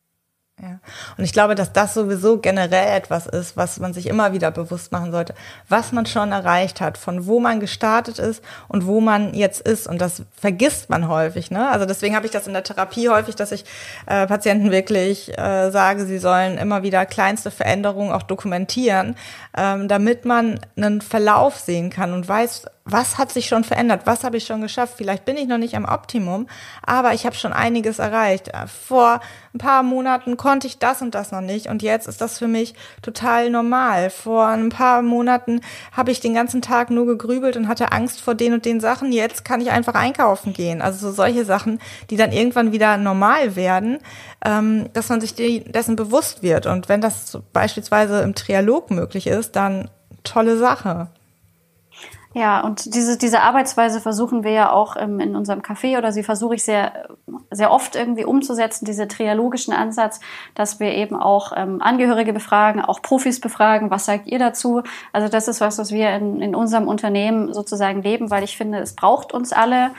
Ja. 0.61 0.79
Und 1.17 1.23
ich 1.23 1.31
glaube, 1.31 1.55
dass 1.55 1.71
das 1.71 1.93
sowieso 1.93 2.39
generell 2.39 2.97
etwas 2.97 3.27
ist, 3.27 3.55
was 3.55 3.79
man 3.79 3.93
sich 3.93 4.07
immer 4.07 4.33
wieder 4.33 4.51
bewusst 4.51 4.91
machen 4.91 5.11
sollte, 5.11 5.33
was 5.69 5.91
man 5.91 6.05
schon 6.05 6.31
erreicht 6.31 6.81
hat, 6.81 6.97
von 6.97 7.25
wo 7.25 7.39
man 7.39 7.59
gestartet 7.59 8.19
ist 8.19 8.43
und 8.67 8.85
wo 8.85 8.99
man 8.99 9.33
jetzt 9.33 9.61
ist. 9.61 9.87
Und 9.87 10.01
das 10.01 10.23
vergisst 10.35 10.89
man 10.89 11.07
häufig. 11.07 11.49
Ne? 11.49 11.69
Also 11.69 11.85
deswegen 11.85 12.15
habe 12.15 12.25
ich 12.25 12.31
das 12.31 12.47
in 12.47 12.53
der 12.53 12.63
Therapie 12.63 13.09
häufig, 13.09 13.35
dass 13.35 13.51
ich 13.51 13.63
äh, 14.05 14.27
Patienten 14.27 14.71
wirklich 14.71 15.37
äh, 15.37 15.71
sage, 15.71 16.05
sie 16.05 16.19
sollen 16.19 16.57
immer 16.57 16.83
wieder 16.83 17.05
kleinste 17.05 17.51
Veränderungen 17.51 18.11
auch 18.11 18.23
dokumentieren, 18.23 19.15
ähm, 19.55 19.87
damit 19.87 20.25
man 20.25 20.59
einen 20.75 21.01
Verlauf 21.01 21.57
sehen 21.57 21.89
kann 21.89 22.13
und 22.13 22.27
weiß, 22.27 22.65
was 22.91 23.17
hat 23.17 23.31
sich 23.31 23.47
schon 23.47 23.63
verändert, 23.63 24.01
was 24.05 24.23
habe 24.23 24.37
ich 24.37 24.45
schon 24.45 24.61
geschafft. 24.61 24.95
Vielleicht 24.97 25.25
bin 25.25 25.37
ich 25.37 25.47
noch 25.47 25.57
nicht 25.57 25.75
am 25.75 25.85
Optimum, 25.85 26.47
aber 26.85 27.13
ich 27.13 27.25
habe 27.25 27.35
schon 27.35 27.53
einiges 27.53 27.99
erreicht. 27.99 28.51
Vor 28.87 29.19
ein 29.53 29.57
paar 29.57 29.83
Monaten 29.83 30.37
konnte 30.37 30.67
ich 30.67 30.79
das 30.79 31.01
und 31.01 31.15
das 31.15 31.31
noch 31.31 31.41
nicht 31.41 31.67
und 31.67 31.81
jetzt 31.81 32.07
ist 32.07 32.21
das 32.21 32.37
für 32.37 32.47
mich 32.47 32.73
total 33.01 33.49
normal. 33.49 34.09
Vor 34.09 34.47
ein 34.47 34.69
paar 34.69 35.01
Monaten 35.01 35.61
habe 35.91 36.11
ich 36.11 36.19
den 36.19 36.33
ganzen 36.33 36.61
Tag 36.61 36.89
nur 36.89 37.05
gegrübelt 37.05 37.57
und 37.57 37.67
hatte 37.67 37.91
Angst 37.91 38.21
vor 38.21 38.35
den 38.35 38.53
und 38.53 38.65
den 38.65 38.79
Sachen. 38.79 39.11
Jetzt 39.11 39.45
kann 39.45 39.61
ich 39.61 39.71
einfach 39.71 39.95
einkaufen 39.95 40.53
gehen. 40.53 40.81
Also 40.81 41.09
so 41.09 41.13
solche 41.13 41.45
Sachen, 41.45 41.79
die 42.09 42.17
dann 42.17 42.31
irgendwann 42.31 42.71
wieder 42.71 42.97
normal 42.97 43.55
werden, 43.55 43.99
ähm, 44.45 44.89
dass 44.93 45.09
man 45.09 45.21
sich 45.21 45.35
dessen 45.35 45.95
bewusst 45.95 46.43
wird. 46.43 46.65
Und 46.65 46.89
wenn 46.89 47.01
das 47.01 47.37
beispielsweise 47.53 48.21
im 48.21 48.35
Trialog 48.35 48.91
möglich 48.91 49.27
ist, 49.27 49.55
dann 49.55 49.89
tolle 50.23 50.57
Sache. 50.57 51.09
Ja, 52.35 52.61
und 52.61 52.93
diese, 52.93 53.17
diese 53.17 53.41
Arbeitsweise 53.41 53.99
versuchen 53.99 54.43
wir 54.43 54.51
ja 54.51 54.71
auch 54.71 54.95
ähm, 54.97 55.19
in 55.19 55.35
unserem 55.35 55.61
Café 55.61 55.97
oder 55.97 56.11
sie 56.11 56.21
versuche 56.21 56.53
ich 56.53 56.63
sehr, 56.63 57.09
sehr 57.49 57.71
oft 57.71 57.95
irgendwie 57.95 58.23
umzusetzen, 58.23 58.85
diese 58.85 59.07
triologischen 59.07 59.73
Ansatz, 59.73 60.19
dass 60.53 60.79
wir 60.79 60.93
eben 60.93 61.15
auch 61.15 61.53
ähm, 61.55 61.81
Angehörige 61.81 62.31
befragen, 62.31 62.81
auch 62.81 63.01
Profis 63.01 63.41
befragen. 63.41 63.89
Was 63.89 64.05
sagt 64.05 64.27
ihr 64.27 64.37
dazu? 64.37 64.83
Also 65.11 65.27
das 65.27 65.47
ist 65.47 65.59
was, 65.59 65.79
was 65.79 65.91
wir 65.91 66.11
in, 66.11 66.39
in 66.39 66.53
unserem 66.53 66.87
Unternehmen 66.87 67.51
sozusagen 67.51 68.03
leben, 68.03 68.29
weil 68.29 68.43
ich 68.43 68.57
finde, 68.57 68.77
es 68.77 68.93
braucht 68.93 69.33
uns 69.33 69.51
alle. 69.51 69.89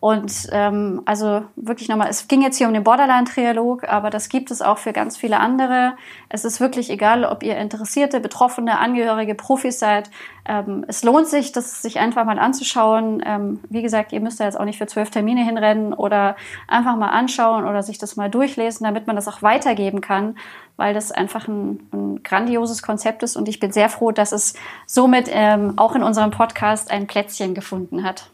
Und 0.00 0.48
ähm, 0.52 1.02
also 1.04 1.42
wirklich 1.56 1.90
nochmal, 1.90 2.08
es 2.08 2.26
ging 2.26 2.40
jetzt 2.40 2.56
hier 2.56 2.66
um 2.66 2.72
den 2.72 2.84
Borderline-Trialog, 2.84 3.86
aber 3.86 4.08
das 4.08 4.30
gibt 4.30 4.50
es 4.50 4.62
auch 4.62 4.78
für 4.78 4.94
ganz 4.94 5.18
viele 5.18 5.38
andere. 5.38 5.92
Es 6.30 6.46
ist 6.46 6.58
wirklich 6.58 6.88
egal, 6.88 7.26
ob 7.26 7.42
ihr 7.42 7.58
Interessierte, 7.58 8.18
Betroffene, 8.18 8.78
Angehörige, 8.78 9.34
Profis 9.34 9.78
seid. 9.78 10.10
Ähm, 10.46 10.86
es 10.88 11.04
lohnt 11.04 11.28
sich, 11.28 11.52
das 11.52 11.82
sich 11.82 11.98
einfach 11.98 12.24
mal 12.24 12.38
anzuschauen. 12.38 13.22
Ähm, 13.26 13.60
wie 13.68 13.82
gesagt, 13.82 14.12
ihr 14.12 14.20
müsst 14.20 14.40
da 14.40 14.44
jetzt 14.44 14.58
auch 14.58 14.64
nicht 14.64 14.78
für 14.78 14.86
zwölf 14.86 15.10
Termine 15.10 15.44
hinrennen 15.44 15.92
oder 15.92 16.34
einfach 16.66 16.96
mal 16.96 17.10
anschauen 17.10 17.66
oder 17.66 17.82
sich 17.82 17.98
das 17.98 18.16
mal 18.16 18.30
durchlesen, 18.30 18.84
damit 18.84 19.06
man 19.06 19.16
das 19.16 19.28
auch 19.28 19.42
weitergeben 19.42 20.00
kann, 20.00 20.36
weil 20.78 20.94
das 20.94 21.12
einfach 21.12 21.46
ein, 21.46 21.86
ein 21.92 22.22
grandioses 22.22 22.82
Konzept 22.82 23.22
ist. 23.22 23.36
Und 23.36 23.50
ich 23.50 23.60
bin 23.60 23.70
sehr 23.70 23.90
froh, 23.90 24.12
dass 24.12 24.32
es 24.32 24.54
somit 24.86 25.28
ähm, 25.30 25.74
auch 25.76 25.94
in 25.94 26.02
unserem 26.02 26.30
Podcast 26.30 26.90
ein 26.90 27.06
Plätzchen 27.06 27.52
gefunden 27.52 28.02
hat. 28.02 28.30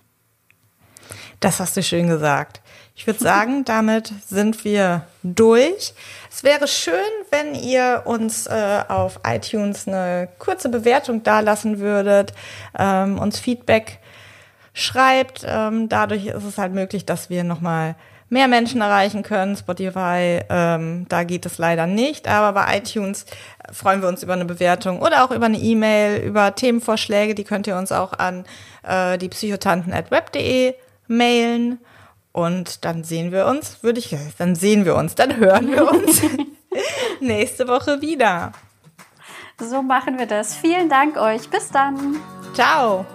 Das 1.40 1.60
hast 1.60 1.76
du 1.76 1.82
schön 1.82 2.08
gesagt. 2.08 2.60
Ich 2.94 3.06
würde 3.06 3.20
sagen, 3.20 3.64
damit 3.66 4.12
sind 4.26 4.64
wir 4.64 5.06
durch. 5.22 5.94
Es 6.30 6.42
wäre 6.42 6.66
schön, 6.66 6.94
wenn 7.30 7.54
ihr 7.54 8.02
uns 8.04 8.46
äh, 8.46 8.82
auf 8.88 9.20
iTunes 9.26 9.86
eine 9.86 10.28
kurze 10.38 10.68
Bewertung 10.68 11.22
dalassen 11.22 11.78
würdet, 11.78 12.32
ähm, 12.78 13.18
uns 13.18 13.38
Feedback 13.38 13.98
schreibt. 14.72 15.44
Ähm, 15.46 15.88
dadurch 15.88 16.26
ist 16.26 16.44
es 16.44 16.58
halt 16.58 16.72
möglich, 16.72 17.06
dass 17.06 17.30
wir 17.30 17.44
nochmal 17.44 17.96
mehr 18.28 18.48
Menschen 18.48 18.80
erreichen 18.80 19.22
können. 19.22 19.56
Spotify, 19.56 20.40
ähm, 20.48 21.06
da 21.08 21.24
geht 21.24 21.46
es 21.46 21.58
leider 21.58 21.86
nicht, 21.86 22.26
aber 22.28 22.60
bei 22.60 22.78
iTunes 22.78 23.24
freuen 23.72 24.02
wir 24.02 24.08
uns 24.08 24.22
über 24.22 24.32
eine 24.32 24.44
Bewertung 24.44 25.00
oder 25.00 25.24
auch 25.24 25.30
über 25.30 25.46
eine 25.46 25.58
E-Mail, 25.58 26.22
über 26.22 26.54
Themenvorschläge. 26.54 27.34
Die 27.34 27.44
könnt 27.44 27.66
ihr 27.66 27.76
uns 27.76 27.92
auch 27.92 28.12
an 28.14 28.44
äh, 28.82 29.16
die 29.18 29.28
psychotanten.web.de 29.28 30.74
mailen. 31.08 31.78
Und 32.32 32.84
dann 32.84 33.02
sehen 33.02 33.32
wir 33.32 33.46
uns, 33.46 33.82
würde 33.82 33.98
ich, 33.98 34.14
dann 34.38 34.54
sehen 34.54 34.84
wir 34.84 34.94
uns, 34.96 35.14
dann 35.14 35.36
hören 35.36 35.70
wir 35.70 35.90
uns 35.90 36.20
nächste 37.20 37.66
Woche 37.66 38.02
wieder. 38.02 38.52
So 39.58 39.82
machen 39.82 40.18
wir 40.18 40.26
das. 40.26 40.54
Vielen 40.54 40.88
Dank 40.88 41.16
euch. 41.16 41.48
Bis 41.48 41.70
dann. 41.70 42.16
Ciao. 42.52 43.06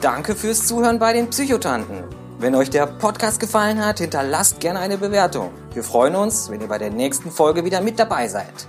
Danke 0.00 0.36
fürs 0.36 0.66
Zuhören 0.66 1.00
bei 1.00 1.12
den 1.12 1.28
Psychotanten. 1.30 2.04
Wenn 2.38 2.54
euch 2.54 2.70
der 2.70 2.86
Podcast 2.86 3.40
gefallen 3.40 3.84
hat, 3.84 3.98
hinterlasst 3.98 4.60
gerne 4.60 4.78
eine 4.78 4.96
Bewertung. 4.96 5.50
Wir 5.74 5.82
freuen 5.82 6.14
uns, 6.14 6.48
wenn 6.48 6.60
ihr 6.60 6.68
bei 6.68 6.78
der 6.78 6.90
nächsten 6.90 7.32
Folge 7.32 7.64
wieder 7.64 7.80
mit 7.80 7.98
dabei 7.98 8.28
seid. 8.28 8.68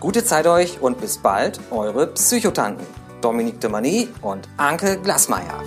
Gute 0.00 0.22
Zeit 0.22 0.46
euch 0.46 0.82
und 0.82 1.00
bis 1.00 1.16
bald, 1.16 1.58
eure 1.70 2.08
Psychotanten. 2.08 2.86
Dominique 3.22 3.60
de 3.60 3.70
Mani 3.70 4.08
und 4.20 4.46
Anke 4.58 5.00
Glasmeier. 5.00 5.62